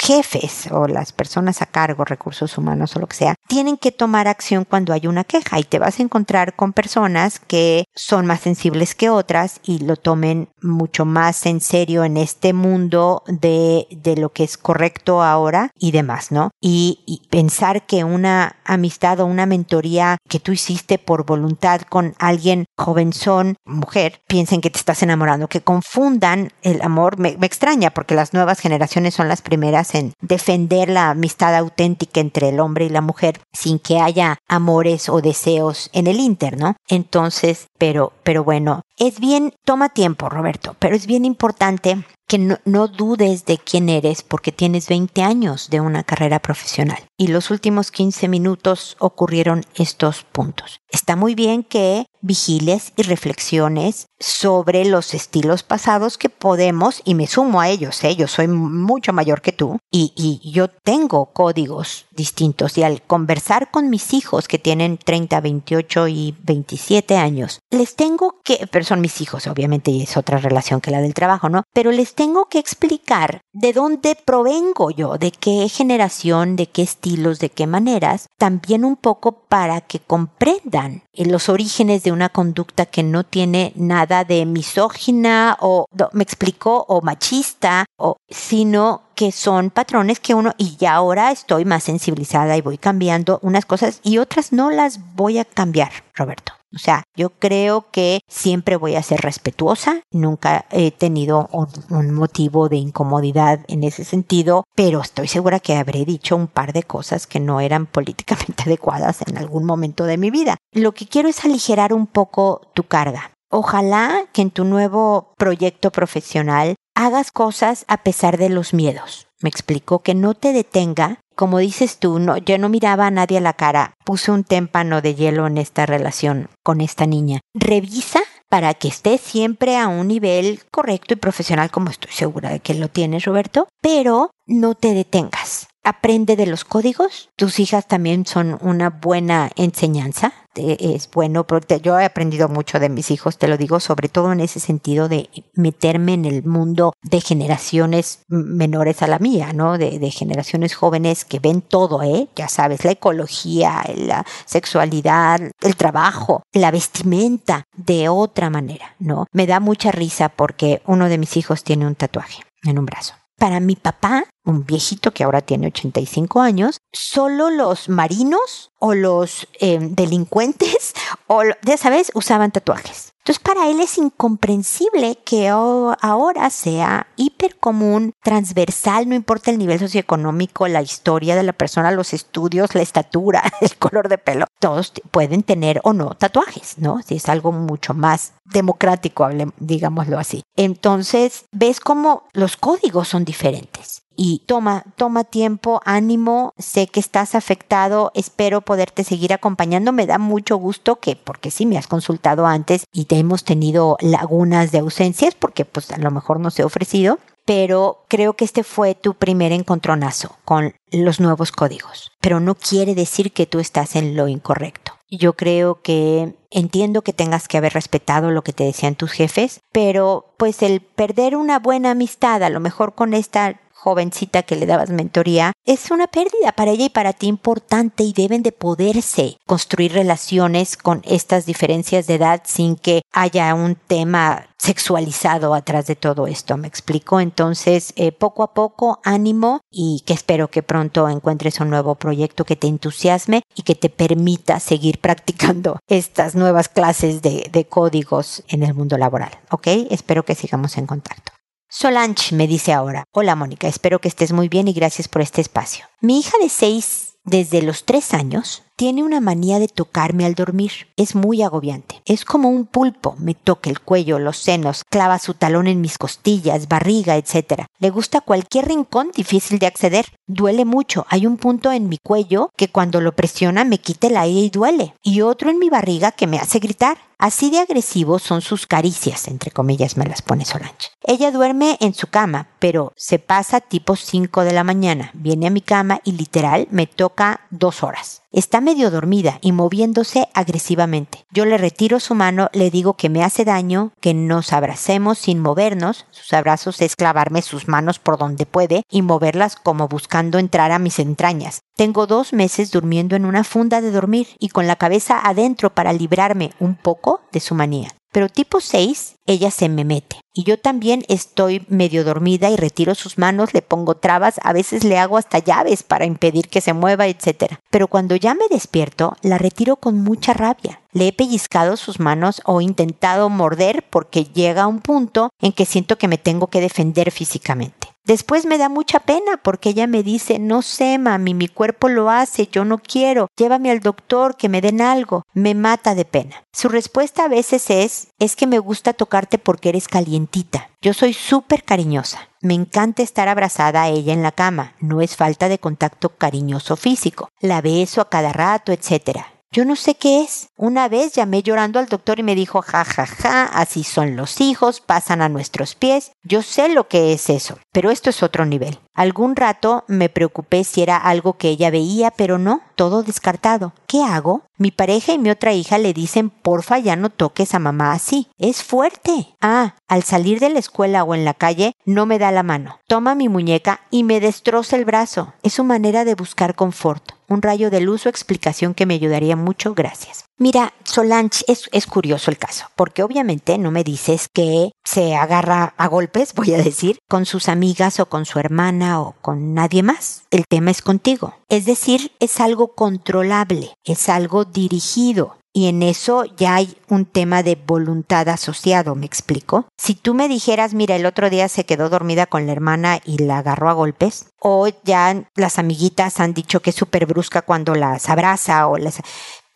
jefes 0.00 0.68
o 0.70 0.88
las 0.88 1.12
personas 1.12 1.62
a 1.62 1.66
cargo, 1.66 2.04
recursos 2.04 2.58
humanos 2.58 2.96
o 2.96 3.00
lo 3.00 3.06
que 3.06 3.16
sea, 3.16 3.34
tienen 3.46 3.76
que 3.76 3.92
tomar 3.92 4.26
acción 4.26 4.64
cuando 4.64 4.92
hay 4.92 5.06
una 5.06 5.24
queja 5.24 5.58
y 5.60 5.64
te 5.64 5.78
vas 5.78 5.98
a 5.98 6.02
encontrar 6.02 6.56
con 6.56 6.72
personas 6.72 7.38
que 7.38 7.84
son 7.94 8.26
más 8.26 8.40
sensibles 8.40 8.94
que 8.94 9.08
otras 9.08 9.60
y 9.62 9.78
lo 9.78 9.96
tomen 9.96 10.48
mucho 10.60 11.04
más 11.04 11.46
en 11.46 11.60
serio 11.60 12.04
en 12.04 12.16
este 12.16 12.52
mundo 12.52 13.22
de, 13.28 13.86
de 13.90 14.16
lo 14.16 14.30
que 14.30 14.42
es 14.42 14.58
correcto 14.58 15.22
ahora 15.22 15.70
y 15.78 15.92
demás, 15.92 16.32
¿no? 16.32 16.50
Y, 16.60 17.02
pensar 17.30 17.84
que 17.86 18.02
una 18.02 18.56
amistad 18.64 19.20
o 19.20 19.26
una 19.26 19.46
mentoría 19.46 20.16
que 20.28 20.40
tú 20.40 20.52
hiciste 20.52 20.98
por 20.98 21.26
voluntad 21.26 21.82
con 21.82 22.14
alguien 22.18 22.64
jovenzón, 22.78 23.56
mujer, 23.64 24.22
piensen 24.26 24.60
que 24.60 24.70
te 24.70 24.78
estás 24.78 25.02
enamorando, 25.02 25.48
que 25.48 25.60
confundan 25.60 26.52
el 26.62 26.80
amor, 26.82 27.18
me 27.18 27.36
extraña 27.42 27.90
porque 27.90 28.14
las 28.14 28.32
nuevas 28.32 28.60
generaciones 28.60 28.95
son 29.14 29.28
las 29.28 29.42
primeras 29.42 29.94
en 29.94 30.12
defender 30.20 30.88
la 30.88 31.10
amistad 31.10 31.54
auténtica 31.54 32.20
entre 32.20 32.48
el 32.48 32.60
hombre 32.60 32.86
y 32.86 32.90
la 32.90 33.00
mujer 33.00 33.40
sin 33.52 33.78
que 33.78 34.00
haya 34.00 34.38
amores 34.48 35.08
o 35.08 35.20
deseos 35.20 35.90
en 35.92 36.06
el 36.06 36.20
inter, 36.20 36.58
¿no? 36.58 36.76
Entonces, 36.88 37.68
pero, 37.78 38.12
pero 38.22 38.44
bueno, 38.44 38.82
es 38.98 39.20
bien, 39.20 39.52
toma 39.64 39.90
tiempo, 39.90 40.28
Roberto, 40.28 40.74
pero 40.78 40.96
es 40.96 41.06
bien 41.06 41.24
importante 41.24 42.04
que 42.26 42.38
no, 42.38 42.88
dudes 42.88 43.44
de 43.44 43.58
quién 43.58 43.88
eres 43.88 44.22
porque 44.22 44.50
tienes 44.50 44.88
20 44.88 45.22
años 45.22 45.70
de 45.70 45.80
una 45.80 46.02
carrera 46.02 46.40
profesional. 46.40 46.98
Y 47.16 47.28
los 47.28 47.50
últimos 47.50 47.90
15 47.90 48.28
minutos 48.28 48.96
ocurrieron 48.98 49.64
estos 49.74 50.24
puntos. 50.24 50.80
Está 50.90 51.14
muy 51.14 51.34
bien 51.34 51.62
que 51.62 52.06
vigiles 52.26 52.92
y 52.96 53.02
reflexiones 53.02 54.08
sobre 54.18 54.84
los 54.84 55.14
estilos 55.14 55.62
pasados 55.62 56.18
que 56.18 56.28
podemos, 56.28 57.02
y 57.04 57.14
me 57.14 57.26
sumo 57.26 57.60
a 57.60 57.68
ellos, 57.68 58.02
¿eh? 58.04 58.16
yo 58.16 58.26
soy 58.28 58.48
mucho 58.48 59.12
mayor 59.12 59.42
que 59.42 59.52
tú, 59.52 59.78
y, 59.90 60.12
y 60.16 60.50
yo 60.50 60.68
tengo 60.68 61.26
códigos 61.26 62.06
distintos, 62.12 62.78
y 62.78 62.82
al 62.82 63.02
conversar 63.02 63.70
con 63.70 63.90
mis 63.90 64.14
hijos 64.14 64.48
que 64.48 64.58
tienen 64.58 64.98
30, 64.98 65.40
28 65.40 66.08
y 66.08 66.34
27 66.42 67.16
años, 67.16 67.60
les 67.70 67.94
tengo 67.94 68.40
que, 68.42 68.66
pero 68.70 68.84
son 68.84 69.00
mis 69.00 69.20
hijos, 69.20 69.46
obviamente, 69.46 70.02
es 70.02 70.16
otra 70.16 70.38
relación 70.38 70.80
que 70.80 70.90
la 70.90 71.00
del 71.00 71.14
trabajo, 71.14 71.48
¿no? 71.48 71.62
Pero 71.74 71.92
les 71.92 72.14
tengo 72.14 72.46
que 72.46 72.58
explicar 72.58 73.40
de 73.52 73.72
dónde 73.72 74.16
provengo 74.16 74.90
yo, 74.90 75.18
de 75.18 75.30
qué 75.30 75.68
generación, 75.68 76.56
de 76.56 76.66
qué 76.66 76.82
estilos, 76.82 77.38
de 77.38 77.50
qué 77.50 77.66
maneras, 77.66 78.28
también 78.38 78.84
un 78.84 78.96
poco 78.96 79.44
para 79.48 79.80
que 79.80 80.00
comprendan 80.00 81.02
los 81.14 81.48
orígenes 81.48 82.02
de 82.02 82.12
una 82.16 82.28
conducta 82.30 82.86
que 82.86 83.02
no 83.02 83.24
tiene 83.24 83.72
nada 83.76 84.24
de 84.24 84.44
misógina 84.46 85.56
o, 85.60 85.86
me 86.12 86.22
explicó, 86.22 86.84
o 86.88 87.00
machista, 87.02 87.84
o, 87.98 88.16
sino 88.28 89.02
que 89.14 89.32
son 89.32 89.70
patrones 89.70 90.20
que 90.20 90.34
uno, 90.34 90.52
y 90.58 90.76
ya 90.76 90.94
ahora 90.94 91.30
estoy 91.30 91.64
más 91.64 91.84
sensibilizada 91.84 92.56
y 92.56 92.60
voy 92.60 92.78
cambiando 92.78 93.38
unas 93.42 93.64
cosas 93.64 94.00
y 94.02 94.18
otras 94.18 94.52
no 94.52 94.70
las 94.70 95.14
voy 95.14 95.38
a 95.38 95.44
cambiar, 95.44 95.92
Roberto. 96.14 96.52
O 96.74 96.78
sea, 96.78 97.04
yo 97.16 97.30
creo 97.30 97.90
que 97.90 98.20
siempre 98.28 98.76
voy 98.76 98.96
a 98.96 99.02
ser 99.02 99.20
respetuosa, 99.20 100.02
nunca 100.10 100.66
he 100.70 100.90
tenido 100.90 101.48
un, 101.52 102.12
motivo 102.12 102.68
de 102.68 102.76
incomodidad 102.76 103.60
en 103.68 103.84
ese 103.84 104.04
sentido, 104.04 104.64
pero 104.74 105.00
estoy 105.00 105.28
segura 105.28 105.60
que 105.60 105.76
habré 105.76 106.04
dicho 106.04 106.36
un 106.36 106.48
par 106.48 106.72
de 106.72 106.82
cosas 106.82 107.26
que 107.26 107.40
no 107.40 107.60
eran 107.60 107.86
políticamente 107.86 108.62
adecuadas 108.66 109.22
en 109.26 109.38
algún 109.38 109.64
momento 109.64 110.04
de 110.04 110.18
mi 110.18 110.30
vida. 110.30 110.56
Lo 110.72 110.92
que 110.92 111.06
quiero 111.06 111.28
es 111.28 111.44
aligerar 111.44 111.92
un 111.92 112.06
poco 112.06 112.62
tu 112.74 112.84
carga. 112.84 113.32
Ojalá 113.48 114.24
que 114.32 114.42
en 114.42 114.50
tu 114.50 114.64
nuevo 114.64 115.32
proyecto 115.38 115.92
profesional 115.92 116.74
hagas 116.96 117.30
cosas 117.30 117.84
a 117.86 117.98
pesar 117.98 118.38
de 118.38 118.48
los 118.48 118.74
miedos. 118.74 119.25
Me 119.42 119.48
explico 119.48 120.00
que 120.00 120.14
no 120.14 120.34
te 120.34 120.52
detenga. 120.52 121.20
Como 121.34 121.58
dices 121.58 121.98
tú, 121.98 122.18
no, 122.18 122.38
yo 122.38 122.56
no 122.58 122.68
miraba 122.68 123.06
a 123.06 123.10
nadie 123.10 123.38
a 123.38 123.42
la 123.42 123.52
cara. 123.52 123.94
Puse 124.04 124.30
un 124.30 124.44
témpano 124.44 125.02
de 125.02 125.14
hielo 125.14 125.46
en 125.46 125.58
esta 125.58 125.84
relación 125.84 126.48
con 126.62 126.80
esta 126.80 127.06
niña. 127.06 127.40
Revisa 127.54 128.20
para 128.48 128.72
que 128.74 128.88
estés 128.88 129.20
siempre 129.20 129.76
a 129.76 129.88
un 129.88 130.08
nivel 130.08 130.62
correcto 130.70 131.14
y 131.14 131.16
profesional 131.16 131.70
como 131.70 131.90
estoy 131.90 132.12
segura 132.12 132.50
de 132.50 132.60
que 132.60 132.74
lo 132.74 132.88
tienes, 132.88 133.24
Roberto, 133.24 133.68
pero 133.82 134.30
no 134.46 134.74
te 134.74 134.94
detengas 134.94 135.68
aprende 135.86 136.34
de 136.36 136.46
los 136.46 136.64
códigos. 136.64 137.30
Tus 137.36 137.60
hijas 137.60 137.86
también 137.86 138.26
son 138.26 138.58
una 138.60 138.90
buena 138.90 139.50
enseñanza. 139.54 140.32
Es 140.56 141.10
bueno, 141.10 141.46
porque 141.46 141.80
yo 141.80 141.98
he 141.98 142.04
aprendido 142.04 142.48
mucho 142.48 142.78
de 142.78 142.88
mis 142.88 143.10
hijos, 143.10 143.38
te 143.38 143.48
lo 143.48 143.56
digo, 143.56 143.80
sobre 143.80 144.08
todo 144.08 144.32
en 144.32 144.40
ese 144.40 144.60
sentido 144.60 145.08
de 145.08 145.28
meterme 145.54 146.14
en 146.14 146.24
el 146.24 146.44
mundo 146.44 146.92
de 147.02 147.20
generaciones 147.20 148.20
menores 148.28 149.02
a 149.02 149.06
la 149.06 149.18
mía, 149.18 149.52
¿no? 149.52 149.78
De, 149.78 149.98
de 149.98 150.10
generaciones 150.10 150.74
jóvenes 150.74 151.24
que 151.24 151.38
ven 151.38 151.62
todo, 151.62 152.02
¿eh? 152.02 152.28
Ya 152.36 152.48
sabes, 152.48 152.84
la 152.84 152.92
ecología, 152.92 153.84
la 153.94 154.24
sexualidad, 154.44 155.40
el 155.60 155.76
trabajo, 155.76 156.42
la 156.52 156.70
vestimenta 156.70 157.64
de 157.76 158.08
otra 158.08 158.50
manera, 158.50 158.94
¿no? 158.98 159.26
Me 159.32 159.46
da 159.46 159.60
mucha 159.60 159.90
risa 159.90 160.28
porque 160.28 160.82
uno 160.86 161.08
de 161.08 161.18
mis 161.18 161.36
hijos 161.36 161.64
tiene 161.64 161.86
un 161.86 161.94
tatuaje 161.94 162.42
en 162.64 162.78
un 162.78 162.86
brazo. 162.86 163.14
Para 163.38 163.60
mi 163.60 163.76
papá, 163.76 164.24
un 164.46 164.64
viejito 164.64 165.12
que 165.12 165.22
ahora 165.22 165.42
tiene 165.42 165.66
85 165.66 166.40
años, 166.40 166.78
solo 166.90 167.50
los 167.50 167.90
marinos 167.90 168.70
o 168.78 168.94
los 168.94 169.46
em, 169.60 169.94
delincuentes 169.94 170.94
o, 171.26 171.42
ya 171.62 171.76
sabes, 171.76 172.10
usaban 172.14 172.50
tatuajes. 172.50 173.12
Entonces 173.26 173.42
para 173.42 173.68
él 173.68 173.80
es 173.80 173.98
incomprensible 173.98 175.18
que 175.24 175.48
ahora 175.48 176.48
sea 176.48 177.08
hiper 177.16 177.56
común, 177.56 178.12
transversal, 178.22 179.08
no 179.08 179.16
importa 179.16 179.50
el 179.50 179.58
nivel 179.58 179.80
socioeconómico, 179.80 180.68
la 180.68 180.80
historia 180.80 181.34
de 181.34 181.42
la 181.42 181.52
persona, 181.52 181.90
los 181.90 182.12
estudios, 182.12 182.76
la 182.76 182.82
estatura, 182.82 183.42
el 183.60 183.76
color 183.78 184.08
de 184.08 184.18
pelo, 184.18 184.46
todos 184.60 184.92
pueden 185.10 185.42
tener 185.42 185.80
o 185.82 185.92
no 185.92 186.10
tatuajes, 186.10 186.78
¿no? 186.78 187.02
Si 187.02 187.16
es 187.16 187.28
algo 187.28 187.50
mucho 187.50 187.94
más 187.94 188.34
democrático, 188.44 189.28
digámoslo 189.58 190.20
así. 190.20 190.44
Entonces, 190.54 191.46
ves 191.50 191.80
cómo 191.80 192.28
los 192.32 192.56
códigos 192.56 193.08
son 193.08 193.24
diferentes 193.24 194.05
y 194.16 194.42
toma, 194.46 194.84
toma 194.96 195.24
tiempo, 195.24 195.80
ánimo, 195.84 196.52
sé 196.58 196.86
que 196.86 197.00
estás 197.00 197.34
afectado, 197.34 198.10
espero 198.14 198.62
poderte 198.62 199.04
seguir 199.04 199.32
acompañando, 199.32 199.92
me 199.92 200.06
da 200.06 200.18
mucho 200.18 200.56
gusto 200.56 200.96
que, 200.96 201.16
porque 201.16 201.50
sí 201.50 201.66
me 201.66 201.78
has 201.78 201.86
consultado 201.86 202.46
antes 202.46 202.84
y 202.92 203.04
te 203.04 203.18
hemos 203.18 203.44
tenido 203.44 203.96
lagunas 204.00 204.72
de 204.72 204.78
ausencias, 204.78 205.34
porque 205.34 205.64
pues 205.64 205.90
a 205.92 205.98
lo 205.98 206.10
mejor 206.10 206.40
no 206.40 206.50
se 206.50 206.62
ha 206.62 206.66
ofrecido, 206.66 207.18
pero 207.44 208.04
creo 208.08 208.34
que 208.34 208.44
este 208.44 208.64
fue 208.64 208.94
tu 208.94 209.14
primer 209.14 209.52
encontronazo 209.52 210.36
con 210.44 210.74
los 210.90 211.20
nuevos 211.20 211.52
códigos, 211.52 212.12
pero 212.20 212.40
no 212.40 212.54
quiere 212.54 212.94
decir 212.94 213.32
que 213.32 213.46
tú 213.46 213.60
estás 213.60 213.96
en 213.96 214.16
lo 214.16 214.28
incorrecto. 214.28 214.92
Yo 215.08 215.34
creo 215.34 215.82
que 215.82 216.34
entiendo 216.50 217.02
que 217.02 217.12
tengas 217.12 217.46
que 217.46 217.58
haber 217.58 217.74
respetado 217.74 218.32
lo 218.32 218.42
que 218.42 218.52
te 218.52 218.64
decían 218.64 218.96
tus 218.96 219.12
jefes, 219.12 219.60
pero 219.70 220.34
pues 220.36 220.62
el 220.62 220.80
perder 220.80 221.36
una 221.36 221.60
buena 221.60 221.92
amistad, 221.92 222.42
a 222.42 222.50
lo 222.50 222.58
mejor 222.58 222.96
con 222.96 223.14
esta 223.14 223.60
jovencita 223.86 224.42
que 224.42 224.56
le 224.56 224.66
dabas 224.66 224.90
mentoría, 224.90 225.52
es 225.64 225.92
una 225.92 226.08
pérdida 226.08 226.50
para 226.56 226.72
ella 226.72 226.86
y 226.86 226.90
para 226.90 227.12
ti 227.12 227.28
importante 227.28 228.02
y 228.02 228.12
deben 228.12 228.42
de 228.42 228.50
poderse 228.50 229.36
construir 229.46 229.92
relaciones 229.92 230.76
con 230.76 231.02
estas 231.04 231.46
diferencias 231.46 232.08
de 232.08 232.16
edad 232.16 232.42
sin 232.44 232.74
que 232.74 233.02
haya 233.12 233.54
un 233.54 233.76
tema 233.76 234.48
sexualizado 234.58 235.54
atrás 235.54 235.86
de 235.86 235.94
todo 235.94 236.26
esto, 236.26 236.56
me 236.56 236.66
explico. 236.66 237.20
Entonces, 237.20 237.92
eh, 237.94 238.10
poco 238.10 238.42
a 238.42 238.54
poco, 238.54 238.98
ánimo 239.04 239.60
y 239.70 240.02
que 240.04 240.14
espero 240.14 240.48
que 240.48 240.64
pronto 240.64 241.08
encuentres 241.08 241.60
un 241.60 241.70
nuevo 241.70 241.94
proyecto 241.94 242.44
que 242.44 242.56
te 242.56 242.66
entusiasme 242.66 243.42
y 243.54 243.62
que 243.62 243.76
te 243.76 243.88
permita 243.88 244.58
seguir 244.58 244.98
practicando 245.00 245.78
estas 245.86 246.34
nuevas 246.34 246.68
clases 246.68 247.22
de, 247.22 247.48
de 247.52 247.66
códigos 247.66 248.42
en 248.48 248.64
el 248.64 248.74
mundo 248.74 248.98
laboral. 248.98 249.30
¿Ok? 249.52 249.68
Espero 249.90 250.24
que 250.24 250.34
sigamos 250.34 250.76
en 250.76 250.86
contacto. 250.88 251.35
Solange 251.78 252.34
me 252.34 252.46
dice 252.46 252.72
ahora, 252.72 253.04
hola 253.12 253.36
Mónica, 253.36 253.68
espero 253.68 253.98
que 253.98 254.08
estés 254.08 254.32
muy 254.32 254.48
bien 254.48 254.66
y 254.66 254.72
gracias 254.72 255.08
por 255.08 255.20
este 255.20 255.42
espacio. 255.42 255.84
Mi 256.00 256.20
hija 256.20 256.32
de 256.40 256.48
seis, 256.48 257.18
desde 257.22 257.60
los 257.60 257.84
tres 257.84 258.14
años, 258.14 258.62
tiene 258.76 259.02
una 259.02 259.20
manía 259.20 259.58
de 259.58 259.68
tocarme 259.68 260.26
al 260.26 260.34
dormir. 260.34 260.70
Es 260.96 261.14
muy 261.14 261.42
agobiante. 261.42 262.02
Es 262.04 262.26
como 262.26 262.50
un 262.50 262.66
pulpo. 262.66 263.16
Me 263.18 263.34
toca 263.34 263.70
el 263.70 263.80
cuello, 263.80 264.18
los 264.18 264.36
senos, 264.36 264.84
clava 264.90 265.18
su 265.18 265.32
talón 265.32 265.66
en 265.66 265.80
mis 265.80 265.96
costillas, 265.96 266.68
barriga, 266.68 267.16
etc. 267.16 267.64
Le 267.78 267.90
gusta 267.90 268.20
cualquier 268.20 268.68
rincón 268.68 269.10
difícil 269.16 269.58
de 269.58 269.66
acceder. 269.66 270.04
Duele 270.26 270.66
mucho. 270.66 271.06
Hay 271.08 271.26
un 271.26 271.38
punto 271.38 271.72
en 271.72 271.88
mi 271.88 271.96
cuello 271.96 272.50
que 272.56 272.68
cuando 272.68 273.00
lo 273.00 273.12
presiona 273.12 273.64
me 273.64 273.78
quita 273.78 274.08
el 274.08 274.18
aire 274.18 274.40
y 274.40 274.50
duele. 274.50 274.94
Y 275.02 275.22
otro 275.22 275.50
en 275.50 275.58
mi 275.58 275.70
barriga 275.70 276.12
que 276.12 276.26
me 276.26 276.38
hace 276.38 276.58
gritar. 276.58 276.98
Así 277.18 277.50
de 277.50 277.60
agresivos 277.60 278.22
son 278.22 278.42
sus 278.42 278.66
caricias, 278.66 279.26
entre 279.28 279.50
comillas 279.50 279.96
me 279.96 280.04
las 280.04 280.20
pone 280.20 280.44
Solange. 280.44 280.90
Ella 281.02 281.30
duerme 281.30 281.78
en 281.80 281.94
su 281.94 282.08
cama, 282.08 282.48
pero 282.58 282.92
se 282.94 283.18
pasa 283.18 283.62
tipo 283.62 283.96
5 283.96 284.44
de 284.44 284.52
la 284.52 284.64
mañana. 284.64 285.12
Viene 285.14 285.46
a 285.46 285.50
mi 285.50 285.62
cama 285.62 286.02
y 286.04 286.12
literal 286.12 286.68
me 286.70 286.86
toca 286.86 287.40
dos 287.48 287.82
horas. 287.82 288.20
Está 288.36 288.60
medio 288.60 288.90
dormida 288.90 289.38
y 289.40 289.52
moviéndose 289.52 290.28
agresivamente. 290.34 291.24
Yo 291.30 291.46
le 291.46 291.56
retiro 291.56 292.00
su 292.00 292.14
mano, 292.14 292.50
le 292.52 292.70
digo 292.70 292.92
que 292.92 293.08
me 293.08 293.24
hace 293.24 293.46
daño, 293.46 293.92
que 294.02 294.12
nos 294.12 294.52
abracemos 294.52 295.16
sin 295.16 295.40
movernos. 295.40 296.04
Sus 296.10 296.34
abrazos 296.34 296.82
es 296.82 296.96
clavarme 296.96 297.40
sus 297.40 297.66
manos 297.66 297.98
por 297.98 298.18
donde 298.18 298.44
puede 298.44 298.82
y 298.90 299.00
moverlas 299.00 299.56
como 299.56 299.88
buscando 299.88 300.38
entrar 300.38 300.70
a 300.70 300.78
mis 300.78 300.98
entrañas. 300.98 301.62
Tengo 301.76 302.06
dos 302.06 302.32
meses 302.32 302.70
durmiendo 302.70 303.16
en 303.16 303.26
una 303.26 303.44
funda 303.44 303.82
de 303.82 303.90
dormir 303.90 304.28
y 304.38 304.48
con 304.48 304.66
la 304.66 304.76
cabeza 304.76 305.20
adentro 305.22 305.74
para 305.74 305.92
librarme 305.92 306.52
un 306.58 306.74
poco 306.74 307.20
de 307.32 307.40
su 307.40 307.54
manía. 307.54 307.90
Pero 308.12 308.30
tipo 308.30 308.62
6, 308.62 309.16
ella 309.26 309.50
se 309.50 309.68
me 309.68 309.84
mete. 309.84 310.18
Y 310.32 310.44
yo 310.44 310.58
también 310.58 311.04
estoy 311.08 311.66
medio 311.68 312.02
dormida 312.02 312.48
y 312.48 312.56
retiro 312.56 312.94
sus 312.94 313.18
manos, 313.18 313.52
le 313.52 313.60
pongo 313.60 313.98
trabas, 313.98 314.40
a 314.42 314.54
veces 314.54 314.84
le 314.84 314.96
hago 314.96 315.18
hasta 315.18 315.38
llaves 315.38 315.82
para 315.82 316.06
impedir 316.06 316.48
que 316.48 316.62
se 316.62 316.72
mueva, 316.72 317.08
etc. 317.08 317.56
Pero 317.70 317.88
cuando 317.88 318.16
ya 318.16 318.32
me 318.32 318.48
despierto, 318.48 319.14
la 319.20 319.36
retiro 319.36 319.76
con 319.76 320.02
mucha 320.02 320.32
rabia. 320.32 320.80
Le 320.92 321.08
he 321.08 321.12
pellizcado 321.12 321.76
sus 321.76 322.00
manos 322.00 322.40
o 322.46 322.62
intentado 322.62 323.28
morder 323.28 323.84
porque 323.90 324.24
llega 324.24 324.66
un 324.66 324.80
punto 324.80 325.28
en 325.42 325.52
que 325.52 325.66
siento 325.66 325.98
que 325.98 326.08
me 326.08 326.16
tengo 326.16 326.46
que 326.46 326.62
defender 326.62 327.10
físicamente. 327.10 327.85
Después 328.06 328.46
me 328.46 328.56
da 328.56 328.68
mucha 328.68 329.00
pena 329.00 329.36
porque 329.36 329.70
ella 329.70 329.88
me 329.88 330.04
dice, 330.04 330.38
no 330.38 330.62
sé, 330.62 330.96
mami, 330.96 331.34
mi 331.34 331.48
cuerpo 331.48 331.88
lo 331.88 332.08
hace, 332.08 332.46
yo 332.46 332.64
no 332.64 332.78
quiero, 332.78 333.28
llévame 333.36 333.72
al 333.72 333.80
doctor, 333.80 334.36
que 334.36 334.48
me 334.48 334.60
den 334.60 334.80
algo. 334.80 335.24
Me 335.34 335.56
mata 335.56 335.96
de 335.96 336.04
pena. 336.04 336.44
Su 336.52 336.68
respuesta 336.68 337.24
a 337.24 337.28
veces 337.28 337.68
es, 337.68 338.08
es 338.20 338.36
que 338.36 338.46
me 338.46 338.60
gusta 338.60 338.92
tocarte 338.92 339.38
porque 339.38 339.70
eres 339.70 339.88
calientita. 339.88 340.70
Yo 340.80 340.94
soy 340.94 341.14
súper 341.14 341.64
cariñosa. 341.64 342.28
Me 342.40 342.54
encanta 342.54 343.02
estar 343.02 343.28
abrazada 343.28 343.82
a 343.82 343.88
ella 343.88 344.12
en 344.12 344.22
la 344.22 344.30
cama. 344.30 344.74
No 344.78 345.00
es 345.00 345.16
falta 345.16 345.48
de 345.48 345.58
contacto 345.58 346.10
cariñoso 346.10 346.76
físico. 346.76 347.28
La 347.40 347.60
beso 347.60 348.00
a 348.00 348.08
cada 348.08 348.32
rato, 348.32 348.70
etcétera. 348.70 349.35
Yo 349.56 349.64
no 349.64 349.74
sé 349.74 349.94
qué 349.94 350.20
es. 350.20 350.50
Una 350.58 350.86
vez 350.86 351.14
llamé 351.14 351.42
llorando 351.42 351.78
al 351.78 351.86
doctor 351.86 352.18
y 352.18 352.22
me 352.22 352.34
dijo, 352.34 352.60
ja, 352.60 352.84
ja, 352.84 353.06
ja, 353.06 353.44
así 353.44 353.84
son 353.84 354.14
los 354.14 354.42
hijos, 354.42 354.82
pasan 354.82 355.22
a 355.22 355.30
nuestros 355.30 355.74
pies. 355.74 356.12
Yo 356.22 356.42
sé 356.42 356.68
lo 356.68 356.88
que 356.88 357.14
es 357.14 357.30
eso, 357.30 357.58
pero 357.72 357.90
esto 357.90 358.10
es 358.10 358.22
otro 358.22 358.44
nivel. 358.44 358.78
Algún 358.96 359.36
rato 359.36 359.84
me 359.88 360.08
preocupé 360.08 360.64
si 360.64 360.82
era 360.82 360.96
algo 360.96 361.34
que 361.34 361.48
ella 361.48 361.70
veía, 361.70 362.10
pero 362.10 362.38
no, 362.38 362.62
todo 362.74 363.02
descartado. 363.02 363.74
¿Qué 363.86 364.02
hago? 364.02 364.42
Mi 364.56 364.70
pareja 364.70 365.12
y 365.12 365.18
mi 365.18 365.28
otra 365.30 365.52
hija 365.52 365.76
le 365.76 365.92
dicen, 365.92 366.30
porfa, 366.30 366.78
ya 366.78 366.96
no 366.96 367.10
toques 367.10 367.54
a 367.54 367.58
mamá 367.58 367.92
así. 367.92 368.28
Es 368.38 368.64
fuerte. 368.64 369.34
Ah, 369.40 369.74
al 369.86 370.02
salir 370.02 370.40
de 370.40 370.48
la 370.48 370.58
escuela 370.58 371.04
o 371.04 371.14
en 371.14 371.26
la 371.26 371.34
calle, 371.34 371.74
no 371.84 372.06
me 372.06 372.18
da 372.18 372.32
la 372.32 372.42
mano. 372.42 372.80
Toma 372.86 373.14
mi 373.14 373.28
muñeca 373.28 373.82
y 373.90 374.02
me 374.02 374.18
destroza 374.18 374.76
el 374.76 374.86
brazo. 374.86 375.34
Es 375.42 375.52
su 375.52 375.64
manera 375.64 376.06
de 376.06 376.14
buscar 376.14 376.54
confort. 376.54 377.12
Un 377.28 377.42
rayo 377.42 377.70
de 377.70 377.80
luz 377.80 378.06
o 378.06 378.08
explicación 378.08 378.72
que 378.72 378.86
me 378.86 378.94
ayudaría 378.94 379.36
mucho. 379.36 379.74
Gracias. 379.74 380.25
Mira, 380.38 380.74
Solange, 380.84 381.44
es, 381.48 381.68
es, 381.72 381.86
curioso 381.86 382.30
el 382.30 382.36
caso, 382.36 382.66
porque 382.76 383.02
obviamente 383.02 383.56
no 383.56 383.70
me 383.70 383.84
dices 383.84 384.28
que 384.30 384.70
se 384.84 385.16
agarra 385.16 385.72
a 385.78 385.88
golpes, 385.88 386.34
voy 386.34 386.52
a 386.52 386.58
decir, 386.58 386.98
con 387.08 387.24
sus 387.24 387.48
amigas 387.48 388.00
o 388.00 388.06
con 388.06 388.26
su 388.26 388.38
hermana 388.38 389.00
o 389.00 389.14
con 389.22 389.54
nadie 389.54 389.82
más. 389.82 390.24
El 390.30 390.44
tema 390.46 390.70
es 390.70 390.82
contigo. 390.82 391.34
Es 391.48 391.64
decir, 391.64 392.12
es 392.20 392.38
algo 392.38 392.74
controlable, 392.74 393.74
es 393.84 394.10
algo 394.10 394.44
dirigido. 394.44 395.38
Y 395.54 395.68
en 395.68 395.82
eso 395.82 396.24
ya 396.36 396.56
hay 396.56 396.76
un 396.90 397.06
tema 397.06 397.42
de 397.42 397.54
voluntad 397.54 398.28
asociado, 398.28 398.94
¿me 398.94 399.06
explico? 399.06 399.68
Si 399.78 399.94
tú 399.94 400.12
me 400.12 400.28
dijeras, 400.28 400.74
mira, 400.74 400.96
el 400.96 401.06
otro 401.06 401.30
día 401.30 401.48
se 401.48 401.64
quedó 401.64 401.88
dormida 401.88 402.26
con 402.26 402.44
la 402.44 402.52
hermana 402.52 403.00
y 403.06 403.22
la 403.22 403.38
agarró 403.38 403.70
a 403.70 403.72
golpes, 403.72 404.26
o 404.38 404.68
ya 404.84 405.30
las 405.34 405.58
amiguitas 405.58 406.20
han 406.20 406.34
dicho 406.34 406.60
que 406.60 406.70
es 406.70 406.76
súper 406.76 407.06
brusca 407.06 407.40
cuando 407.40 407.74
las 407.74 408.10
abraza 408.10 408.66
o 408.66 408.76
las 408.76 409.00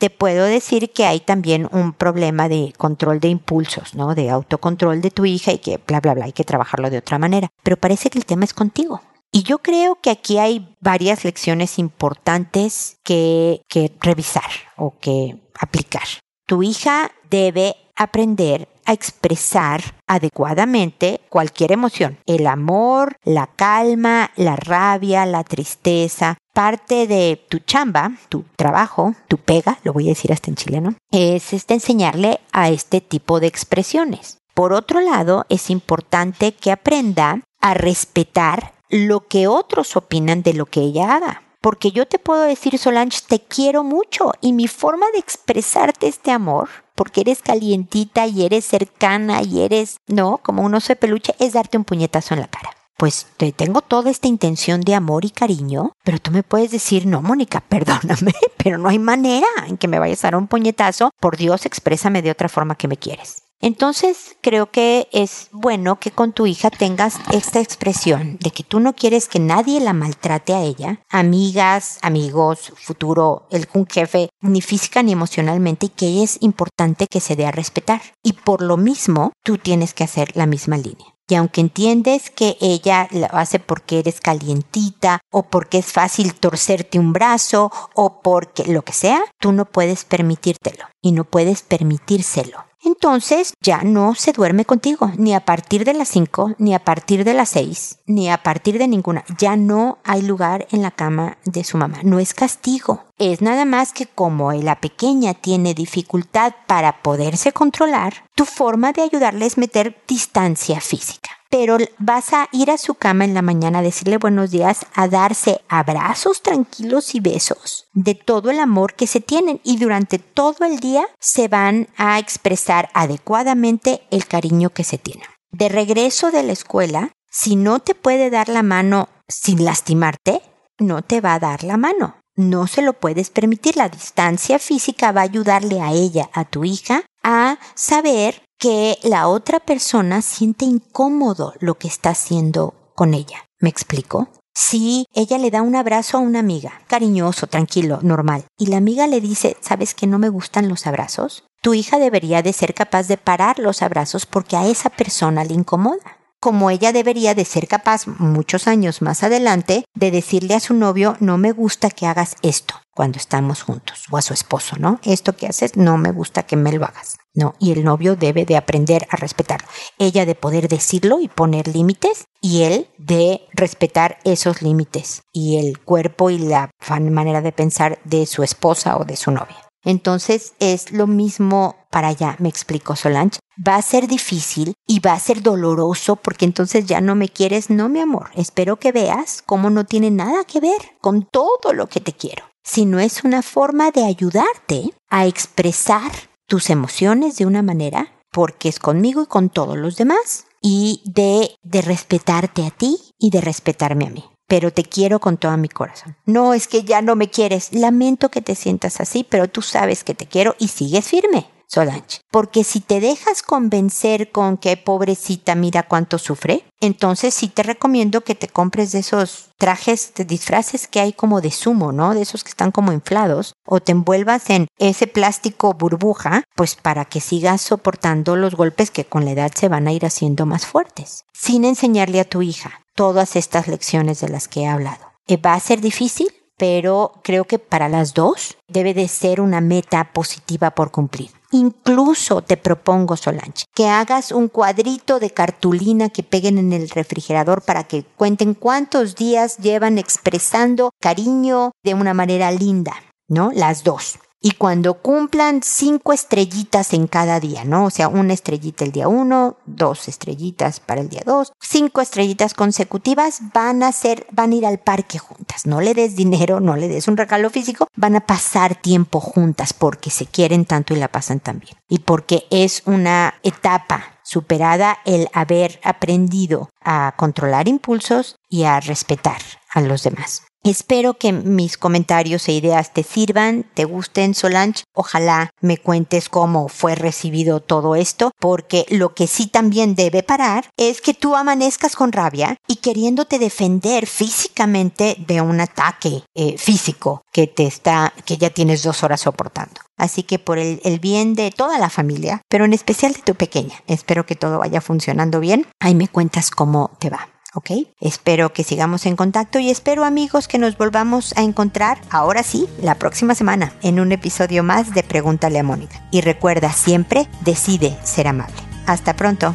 te 0.00 0.08
puedo 0.08 0.46
decir 0.46 0.90
que 0.92 1.04
hay 1.04 1.20
también 1.20 1.68
un 1.72 1.92
problema 1.92 2.48
de 2.48 2.72
control 2.78 3.20
de 3.20 3.28
impulsos, 3.28 3.94
¿no? 3.94 4.14
De 4.14 4.30
autocontrol 4.30 5.02
de 5.02 5.10
tu 5.10 5.26
hija 5.26 5.52
y 5.52 5.58
que 5.58 5.78
bla, 5.86 6.00
bla, 6.00 6.14
bla, 6.14 6.24
hay 6.24 6.32
que 6.32 6.42
trabajarlo 6.42 6.88
de 6.88 6.98
otra 6.98 7.18
manera. 7.18 7.48
Pero 7.62 7.76
parece 7.76 8.08
que 8.08 8.18
el 8.18 8.24
tema 8.24 8.44
es 8.44 8.54
contigo. 8.54 9.02
Y 9.30 9.42
yo 9.42 9.58
creo 9.58 9.96
que 10.00 10.08
aquí 10.08 10.38
hay 10.38 10.74
varias 10.80 11.24
lecciones 11.24 11.78
importantes 11.78 12.96
que, 13.04 13.60
que 13.68 13.92
revisar 14.00 14.50
o 14.76 14.98
que 14.98 15.36
aplicar. 15.60 16.08
Tu 16.46 16.62
hija 16.62 17.12
debe 17.28 17.76
aprender 17.94 18.68
a 18.90 18.92
expresar 18.92 19.82
adecuadamente 20.06 21.20
cualquier 21.28 21.72
emoción. 21.72 22.18
El 22.26 22.46
amor, 22.46 23.16
la 23.24 23.46
calma, 23.46 24.30
la 24.36 24.56
rabia, 24.56 25.24
la 25.26 25.44
tristeza. 25.44 26.36
Parte 26.52 27.06
de 27.06 27.40
tu 27.48 27.60
chamba, 27.60 28.12
tu 28.28 28.44
trabajo, 28.56 29.14
tu 29.28 29.38
pega, 29.38 29.78
lo 29.84 29.92
voy 29.92 30.06
a 30.06 30.10
decir 30.10 30.32
hasta 30.32 30.50
en 30.50 30.56
chileno, 30.56 30.94
es 31.12 31.52
este 31.52 31.74
enseñarle 31.74 32.40
a 32.52 32.70
este 32.70 33.00
tipo 33.00 33.38
de 33.38 33.46
expresiones. 33.46 34.38
Por 34.54 34.72
otro 34.72 35.00
lado, 35.00 35.46
es 35.48 35.70
importante 35.70 36.52
que 36.52 36.72
aprenda 36.72 37.40
a 37.60 37.74
respetar 37.74 38.74
lo 38.88 39.28
que 39.28 39.46
otros 39.46 39.96
opinan 39.96 40.42
de 40.42 40.54
lo 40.54 40.66
que 40.66 40.80
ella 40.80 41.14
haga. 41.14 41.42
Porque 41.60 41.92
yo 41.92 42.06
te 42.06 42.18
puedo 42.18 42.42
decir, 42.42 42.78
Solange, 42.78 43.20
te 43.28 43.40
quiero 43.40 43.84
mucho 43.84 44.32
y 44.40 44.52
mi 44.52 44.66
forma 44.66 45.06
de 45.12 45.18
expresarte 45.18 46.08
este 46.08 46.30
amor, 46.30 46.70
porque 47.00 47.22
eres 47.22 47.40
calientita 47.40 48.26
y 48.26 48.44
eres 48.44 48.66
cercana 48.66 49.40
y 49.40 49.62
eres, 49.62 49.96
no, 50.06 50.36
como 50.36 50.60
un 50.60 50.74
oso 50.74 50.88
de 50.88 50.96
peluche, 50.96 51.34
es 51.38 51.54
darte 51.54 51.78
un 51.78 51.84
puñetazo 51.84 52.34
en 52.34 52.40
la 52.40 52.46
cara. 52.46 52.68
Pues 52.98 53.26
te 53.38 53.52
tengo 53.52 53.80
toda 53.80 54.10
esta 54.10 54.28
intención 54.28 54.82
de 54.82 54.94
amor 54.94 55.24
y 55.24 55.30
cariño, 55.30 55.92
pero 56.04 56.18
tú 56.18 56.30
me 56.30 56.42
puedes 56.42 56.72
decir, 56.72 57.06
no, 57.06 57.22
Mónica, 57.22 57.60
perdóname, 57.70 58.34
pero 58.62 58.76
no 58.76 58.90
hay 58.90 58.98
manera 58.98 59.46
en 59.66 59.78
que 59.78 59.88
me 59.88 59.98
vayas 59.98 60.22
a 60.24 60.26
dar 60.26 60.36
un 60.36 60.46
puñetazo. 60.46 61.10
Por 61.18 61.38
Dios, 61.38 61.64
exprésame 61.64 62.20
de 62.20 62.32
otra 62.32 62.50
forma 62.50 62.74
que 62.74 62.86
me 62.86 62.98
quieres. 62.98 63.44
Entonces 63.62 64.36
creo 64.40 64.70
que 64.70 65.08
es 65.12 65.48
bueno 65.52 66.00
que 66.00 66.10
con 66.10 66.32
tu 66.32 66.46
hija 66.46 66.70
tengas 66.70 67.16
esta 67.30 67.60
expresión 67.60 68.38
de 68.40 68.50
que 68.52 68.64
tú 68.64 68.80
no 68.80 68.94
quieres 68.94 69.28
que 69.28 69.38
nadie 69.38 69.80
la 69.80 69.92
maltrate 69.92 70.54
a 70.54 70.62
ella, 70.62 71.00
amigas, 71.10 71.98
amigos, 72.00 72.72
futuro, 72.76 73.46
el 73.50 73.68
un 73.74 73.86
jefe, 73.86 74.30
ni 74.40 74.62
física 74.62 75.02
ni 75.02 75.12
emocionalmente, 75.12 75.86
y 75.86 75.88
que 75.90 76.22
es 76.22 76.38
importante 76.40 77.06
que 77.06 77.20
se 77.20 77.36
dé 77.36 77.46
a 77.46 77.52
respetar. 77.52 78.00
Y 78.22 78.32
por 78.32 78.62
lo 78.62 78.78
mismo, 78.78 79.32
tú 79.44 79.58
tienes 79.58 79.92
que 79.92 80.04
hacer 80.04 80.34
la 80.34 80.46
misma 80.46 80.78
línea. 80.78 81.14
Y 81.28 81.34
aunque 81.34 81.60
entiendes 81.60 82.30
que 82.30 82.56
ella 82.60 83.08
lo 83.12 83.26
hace 83.30 83.60
porque 83.60 84.00
eres 84.00 84.20
calientita 84.20 85.20
o 85.30 85.44
porque 85.44 85.78
es 85.78 85.92
fácil 85.92 86.34
torcerte 86.34 86.98
un 86.98 87.12
brazo 87.12 87.70
o 87.94 88.20
porque 88.20 88.64
lo 88.64 88.82
que 88.82 88.92
sea, 88.92 89.22
tú 89.38 89.52
no 89.52 89.66
puedes 89.66 90.04
permitírtelo 90.04 90.86
y 91.00 91.12
no 91.12 91.24
puedes 91.24 91.62
permitírselo 91.62 92.69
entonces 92.82 93.54
ya 93.60 93.82
no 93.82 94.14
se 94.14 94.32
duerme 94.32 94.64
contigo, 94.64 95.12
ni 95.16 95.34
a 95.34 95.40
partir 95.40 95.84
de 95.84 95.94
las 95.94 96.08
5, 96.08 96.54
ni 96.58 96.74
a 96.74 96.84
partir 96.84 97.24
de 97.24 97.34
las 97.34 97.50
6, 97.50 97.98
ni 98.06 98.30
a 98.30 98.42
partir 98.42 98.78
de 98.78 98.88
ninguna. 98.88 99.24
Ya 99.38 99.56
no 99.56 99.98
hay 100.04 100.22
lugar 100.22 100.66
en 100.70 100.82
la 100.82 100.90
cama 100.90 101.38
de 101.44 101.64
su 101.64 101.76
mamá. 101.76 101.98
No 102.02 102.18
es 102.18 102.34
castigo. 102.34 103.04
Es 103.18 103.42
nada 103.42 103.64
más 103.64 103.92
que 103.92 104.06
como 104.06 104.52
la 104.52 104.80
pequeña 104.80 105.34
tiene 105.34 105.74
dificultad 105.74 106.54
para 106.66 107.02
poderse 107.02 107.52
controlar, 107.52 108.24
tu 108.34 108.44
forma 108.44 108.92
de 108.92 109.02
ayudarle 109.02 109.46
es 109.46 109.58
meter 109.58 110.02
distancia 110.06 110.80
física 110.80 111.29
pero 111.50 111.76
vas 111.98 112.32
a 112.32 112.48
ir 112.52 112.70
a 112.70 112.78
su 112.78 112.94
cama 112.94 113.24
en 113.24 113.34
la 113.34 113.42
mañana 113.42 113.80
a 113.80 113.82
decirle 113.82 114.16
buenos 114.16 114.52
días, 114.52 114.86
a 114.94 115.08
darse 115.08 115.60
abrazos 115.68 116.42
tranquilos 116.42 117.14
y 117.14 117.20
besos 117.20 117.88
de 117.92 118.14
todo 118.14 118.50
el 118.50 118.60
amor 118.60 118.94
que 118.94 119.08
se 119.08 119.20
tienen 119.20 119.60
y 119.64 119.76
durante 119.76 120.18
todo 120.18 120.64
el 120.64 120.78
día 120.78 121.04
se 121.18 121.48
van 121.48 121.88
a 121.96 122.18
expresar 122.20 122.88
adecuadamente 122.94 124.02
el 124.10 124.26
cariño 124.26 124.70
que 124.70 124.84
se 124.84 124.96
tienen. 124.96 125.26
De 125.50 125.68
regreso 125.68 126.30
de 126.30 126.44
la 126.44 126.52
escuela, 126.52 127.10
si 127.28 127.56
no 127.56 127.80
te 127.80 127.96
puede 127.96 128.30
dar 128.30 128.48
la 128.48 128.62
mano 128.62 129.08
sin 129.28 129.64
lastimarte, 129.64 130.42
no 130.78 131.02
te 131.02 131.20
va 131.20 131.34
a 131.34 131.40
dar 131.40 131.64
la 131.64 131.76
mano. 131.76 132.16
No 132.36 132.68
se 132.68 132.80
lo 132.80 132.94
puedes 132.94 133.28
permitir. 133.28 133.76
La 133.76 133.88
distancia 133.88 134.58
física 134.58 135.12
va 135.12 135.22
a 135.22 135.24
ayudarle 135.24 135.80
a 135.80 135.92
ella, 135.92 136.30
a 136.32 136.44
tu 136.44 136.64
hija, 136.64 137.04
a 137.22 137.58
saber 137.74 138.42
que 138.60 138.98
la 139.02 139.26
otra 139.26 139.58
persona 139.58 140.20
siente 140.20 140.66
incómodo 140.66 141.54
lo 141.60 141.78
que 141.78 141.88
está 141.88 142.10
haciendo 142.10 142.92
con 142.94 143.14
ella. 143.14 143.46
¿Me 143.58 143.70
explico? 143.70 144.28
Si 144.54 145.06
ella 145.14 145.38
le 145.38 145.50
da 145.50 145.62
un 145.62 145.76
abrazo 145.76 146.18
a 146.18 146.20
una 146.20 146.40
amiga, 146.40 146.82
cariñoso, 146.86 147.46
tranquilo, 147.46 148.00
normal, 148.02 148.44
y 148.58 148.66
la 148.66 148.76
amiga 148.76 149.06
le 149.06 149.22
dice, 149.22 149.56
¿sabes 149.62 149.94
que 149.94 150.06
no 150.06 150.18
me 150.18 150.28
gustan 150.28 150.68
los 150.68 150.86
abrazos? 150.86 151.44
Tu 151.62 151.72
hija 151.72 151.98
debería 151.98 152.42
de 152.42 152.52
ser 152.52 152.74
capaz 152.74 153.08
de 153.08 153.16
parar 153.16 153.58
los 153.58 153.80
abrazos 153.80 154.26
porque 154.26 154.58
a 154.58 154.66
esa 154.66 154.90
persona 154.90 155.42
le 155.44 155.54
incomoda 155.54 156.18
como 156.38 156.70
ella 156.70 156.92
debería 156.92 157.34
de 157.34 157.44
ser 157.44 157.68
capaz 157.68 158.06
muchos 158.06 158.66
años 158.66 159.02
más 159.02 159.22
adelante 159.22 159.84
de 159.94 160.10
decirle 160.10 160.54
a 160.54 160.60
su 160.60 160.72
novio, 160.72 161.18
no 161.20 161.36
me 161.36 161.52
gusta 161.52 161.90
que 161.90 162.06
hagas 162.06 162.36
esto 162.40 162.76
cuando 163.00 163.16
estamos 163.16 163.62
juntos, 163.62 164.04
o 164.10 164.18
a 164.18 164.20
su 164.20 164.34
esposo, 164.34 164.76
¿no? 164.78 165.00
Esto 165.04 165.34
que 165.34 165.46
haces 165.46 165.74
no 165.74 165.96
me 165.96 166.12
gusta 166.12 166.42
que 166.42 166.54
me 166.54 166.70
lo 166.70 166.84
hagas. 166.84 167.16
No, 167.32 167.54
y 167.58 167.72
el 167.72 167.82
novio 167.82 168.14
debe 168.14 168.44
de 168.44 168.58
aprender 168.58 169.06
a 169.08 169.16
respetarlo. 169.16 169.66
Ella 169.98 170.26
de 170.26 170.34
poder 170.34 170.68
decirlo 170.68 171.18
y 171.18 171.28
poner 171.28 171.66
límites 171.66 172.26
y 172.42 172.64
él 172.64 172.88
de 172.98 173.40
respetar 173.54 174.18
esos 174.24 174.60
límites 174.60 175.22
y 175.32 175.56
el 175.56 175.78
cuerpo 175.78 176.28
y 176.28 176.36
la 176.36 176.68
manera 177.00 177.40
de 177.40 177.52
pensar 177.52 178.00
de 178.04 178.26
su 178.26 178.42
esposa 178.42 178.98
o 178.98 179.06
de 179.06 179.16
su 179.16 179.30
novia. 179.30 179.56
Entonces 179.82 180.52
es 180.58 180.92
lo 180.92 181.06
mismo 181.06 181.76
para 181.90 182.08
allá, 182.08 182.36
me 182.38 182.48
explicó 182.48 182.96
Solange. 182.96 183.38
Va 183.66 183.76
a 183.76 183.82
ser 183.82 184.08
difícil 184.08 184.74
y 184.86 185.00
va 185.00 185.12
a 185.12 185.20
ser 185.20 185.42
doloroso 185.42 186.16
porque 186.16 186.44
entonces 186.44 186.86
ya 186.86 187.00
no 187.00 187.14
me 187.14 187.28
quieres. 187.28 187.70
No, 187.70 187.88
mi 187.88 188.00
amor, 188.00 188.30
espero 188.34 188.76
que 188.76 188.92
veas 188.92 189.42
cómo 189.44 189.70
no 189.70 189.84
tiene 189.84 190.10
nada 190.10 190.44
que 190.44 190.60
ver 190.60 190.96
con 191.00 191.22
todo 191.24 191.72
lo 191.72 191.86
que 191.86 192.00
te 192.00 192.12
quiero, 192.12 192.44
sino 192.72 193.00
es 193.00 193.24
una 193.24 193.42
forma 193.42 193.90
de 193.90 194.04
ayudarte 194.04 194.94
a 195.08 195.26
expresar 195.26 196.12
tus 196.46 196.70
emociones 196.70 197.36
de 197.36 197.46
una 197.46 197.62
manera 197.62 198.12
porque 198.30 198.68
es 198.68 198.78
conmigo 198.78 199.22
y 199.22 199.26
con 199.26 199.48
todos 199.48 199.76
los 199.76 199.96
demás 199.96 200.46
y 200.62 201.02
de, 201.04 201.50
de 201.62 201.82
respetarte 201.82 202.64
a 202.64 202.70
ti 202.70 202.96
y 203.18 203.30
de 203.30 203.40
respetarme 203.40 204.06
a 204.06 204.10
mí. 204.10 204.24
pero 204.46 204.72
te 204.72 204.82
quiero 204.82 205.20
con 205.20 205.36
todo 205.36 205.56
mi 205.56 205.68
corazón. 205.68 206.16
No 206.26 206.54
es 206.54 206.66
que 206.66 206.82
ya 206.82 207.02
no 207.02 207.14
me 207.14 207.30
quieres, 207.30 207.72
lamento 207.72 208.30
que 208.32 208.42
te 208.42 208.56
sientas 208.56 209.00
así, 209.00 209.22
pero 209.22 209.46
tú 209.46 209.62
sabes 209.62 210.02
que 210.02 210.14
te 210.14 210.26
quiero 210.26 210.56
y 210.58 210.66
sigues 210.66 211.06
firme. 211.06 211.46
Solange. 211.72 212.20
Porque 212.32 212.64
si 212.64 212.80
te 212.80 212.98
dejas 212.98 213.42
convencer 213.42 214.32
con 214.32 214.56
que 214.56 214.76
pobrecita 214.76 215.54
mira 215.54 215.84
cuánto 215.84 216.18
sufre, 216.18 216.64
entonces 216.80 217.32
sí 217.32 217.46
te 217.46 217.62
recomiendo 217.62 218.22
que 218.22 218.34
te 218.34 218.48
compres 218.48 218.90
de 218.90 218.98
esos 218.98 219.50
trajes 219.56 220.12
de 220.16 220.24
disfraces 220.24 220.88
que 220.88 220.98
hay 220.98 221.12
como 221.12 221.40
de 221.40 221.52
sumo, 221.52 221.92
¿no? 221.92 222.12
De 222.12 222.22
esos 222.22 222.42
que 222.42 222.50
están 222.50 222.72
como 222.72 222.92
inflados, 222.92 223.54
o 223.64 223.78
te 223.78 223.92
envuelvas 223.92 224.50
en 224.50 224.66
ese 224.78 225.06
plástico 225.06 225.74
burbuja, 225.74 226.42
pues 226.56 226.74
para 226.74 227.04
que 227.04 227.20
sigas 227.20 227.60
soportando 227.60 228.34
los 228.34 228.56
golpes 228.56 228.90
que 228.90 229.04
con 229.04 229.24
la 229.24 229.30
edad 229.30 229.52
se 229.54 229.68
van 229.68 229.86
a 229.86 229.92
ir 229.92 230.04
haciendo 230.04 230.46
más 230.46 230.66
fuertes, 230.66 231.24
sin 231.32 231.64
enseñarle 231.64 232.18
a 232.18 232.28
tu 232.28 232.42
hija 232.42 232.80
todas 232.96 233.36
estas 233.36 233.68
lecciones 233.68 234.20
de 234.20 234.28
las 234.28 234.48
que 234.48 234.62
he 234.62 234.66
hablado. 234.66 235.12
Eh, 235.28 235.36
¿Va 235.36 235.54
a 235.54 235.60
ser 235.60 235.80
difícil? 235.80 236.32
pero 236.60 237.12
creo 237.22 237.46
que 237.46 237.58
para 237.58 237.88
las 237.88 238.12
dos 238.12 238.58
debe 238.68 238.92
de 238.92 239.08
ser 239.08 239.40
una 239.40 239.62
meta 239.62 240.12
positiva 240.12 240.72
por 240.72 240.90
cumplir. 240.90 241.30
Incluso 241.52 242.42
te 242.42 242.56
propongo, 242.56 243.16
Solange, 243.16 243.64
que 243.74 243.88
hagas 243.88 244.30
un 244.30 244.48
cuadrito 244.48 245.18
de 245.18 245.30
cartulina 245.30 246.08
que 246.08 246.22
peguen 246.22 246.58
en 246.58 246.72
el 246.72 246.88
refrigerador 246.90 247.62
para 247.62 247.84
que 247.84 248.04
cuenten 248.16 248.54
cuántos 248.54 249.16
días 249.16 249.58
llevan 249.58 249.98
expresando 249.98 250.90
cariño 251.00 251.72
de 251.82 251.94
una 251.94 252.14
manera 252.14 252.52
linda, 252.52 252.94
¿no? 253.28 253.50
Las 253.52 253.82
dos 253.82 254.18
y 254.40 254.52
cuando 254.52 254.94
cumplan 254.94 255.62
cinco 255.62 256.12
estrellitas 256.12 256.94
en 256.94 257.06
cada 257.06 257.40
día, 257.40 257.64
¿no? 257.64 257.84
O 257.84 257.90
sea, 257.90 258.08
una 258.08 258.32
estrellita 258.32 258.84
el 258.84 258.92
día 258.92 259.06
uno, 259.06 259.58
dos 259.66 260.08
estrellitas 260.08 260.80
para 260.80 261.02
el 261.02 261.08
día 261.08 261.22
dos, 261.26 261.52
cinco 261.60 262.00
estrellitas 262.00 262.54
consecutivas, 262.54 263.40
van 263.52 263.82
a 263.82 263.92
ser, 263.92 264.26
van 264.30 264.52
a 264.52 264.54
ir 264.54 264.66
al 264.66 264.78
parque 264.78 265.18
juntas. 265.18 265.66
No 265.66 265.80
le 265.80 265.94
des 265.94 266.16
dinero, 266.16 266.60
no 266.60 266.76
le 266.76 266.88
des 266.88 267.06
un 267.06 267.18
regalo 267.18 267.50
físico, 267.50 267.86
van 267.96 268.16
a 268.16 268.26
pasar 268.26 268.74
tiempo 268.74 269.20
juntas 269.20 269.74
porque 269.74 270.10
se 270.10 270.26
quieren 270.26 270.64
tanto 270.64 270.94
y 270.94 270.98
la 270.98 271.08
pasan 271.08 271.40
tan 271.40 271.58
bien. 271.58 271.76
Y 271.88 272.00
porque 272.00 272.46
es 272.50 272.82
una 272.86 273.34
etapa 273.42 274.20
superada 274.22 274.98
el 275.04 275.28
haber 275.32 275.80
aprendido 275.82 276.70
a 276.82 277.14
controlar 277.16 277.68
impulsos 277.68 278.36
y 278.48 278.64
a 278.64 278.80
respetar 278.80 279.40
a 279.74 279.80
los 279.80 280.02
demás. 280.02 280.44
Espero 280.62 281.14
que 281.14 281.32
mis 281.32 281.78
comentarios 281.78 282.46
e 282.46 282.52
ideas 282.52 282.92
te 282.92 283.02
sirvan, 283.02 283.64
te 283.72 283.86
gusten, 283.86 284.34
Solange. 284.34 284.84
Ojalá 284.94 285.48
me 285.62 285.78
cuentes 285.78 286.28
cómo 286.28 286.68
fue 286.68 286.94
recibido 286.94 287.60
todo 287.60 287.96
esto, 287.96 288.32
porque 288.38 288.84
lo 288.90 289.14
que 289.14 289.26
sí 289.26 289.46
también 289.46 289.94
debe 289.94 290.22
parar 290.22 290.68
es 290.76 291.00
que 291.00 291.14
tú 291.14 291.34
amanezcas 291.34 291.96
con 291.96 292.12
rabia 292.12 292.56
y 292.68 292.76
queriéndote 292.76 293.38
defender 293.38 294.06
físicamente 294.06 295.16
de 295.26 295.40
un 295.40 295.62
ataque 295.62 296.24
eh, 296.34 296.58
físico 296.58 297.22
que 297.32 297.46
te 297.46 297.66
está, 297.66 298.12
que 298.26 298.36
ya 298.36 298.50
tienes 298.50 298.82
dos 298.82 299.02
horas 299.02 299.22
soportando. 299.22 299.80
Así 299.96 300.24
que 300.24 300.38
por 300.38 300.58
el, 300.58 300.82
el, 300.84 300.98
bien 300.98 301.34
de 301.34 301.52
toda 301.52 301.78
la 301.78 301.88
familia, 301.88 302.42
pero 302.50 302.66
en 302.66 302.74
especial 302.74 303.14
de 303.14 303.22
tu 303.22 303.34
pequeña, 303.34 303.82
espero 303.86 304.26
que 304.26 304.36
todo 304.36 304.58
vaya 304.58 304.82
funcionando 304.82 305.40
bien. 305.40 305.66
Ahí 305.80 305.94
me 305.94 306.08
cuentas 306.08 306.50
cómo 306.50 306.90
te 306.98 307.08
va. 307.08 307.29
¿Ok? 307.54 307.70
Espero 308.00 308.52
que 308.52 308.64
sigamos 308.64 309.06
en 309.06 309.14
contacto 309.16 309.58
y 309.58 309.70
espero 309.70 310.04
amigos 310.04 310.46
que 310.48 310.58
nos 310.58 310.76
volvamos 310.76 311.32
a 311.36 311.42
encontrar 311.42 312.00
ahora 312.10 312.42
sí, 312.42 312.66
la 312.82 312.96
próxima 312.96 313.34
semana, 313.34 313.72
en 313.82 314.00
un 314.00 314.12
episodio 314.12 314.62
más 314.62 314.92
de 314.94 315.02
Pregúntale 315.02 315.58
a 315.58 315.62
Mónica. 315.62 316.06
Y 316.10 316.20
recuerda 316.20 316.70
siempre, 316.72 317.26
decide 317.44 317.96
ser 318.04 318.28
amable. 318.28 318.56
Hasta 318.86 319.16
pronto. 319.16 319.54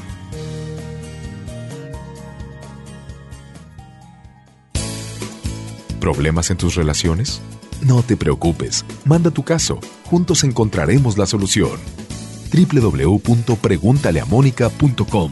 ¿Problemas 6.00 6.50
en 6.52 6.58
tus 6.58 6.76
relaciones? 6.76 7.42
No 7.82 8.04
te 8.04 8.16
preocupes, 8.16 8.86
manda 9.06 9.32
tu 9.32 9.44
caso, 9.44 9.80
juntos 10.10 10.44
encontraremos 10.44 11.18
la 11.18 11.26
solución. 11.26 11.80
www.preguntaleamónica.com 12.54 15.32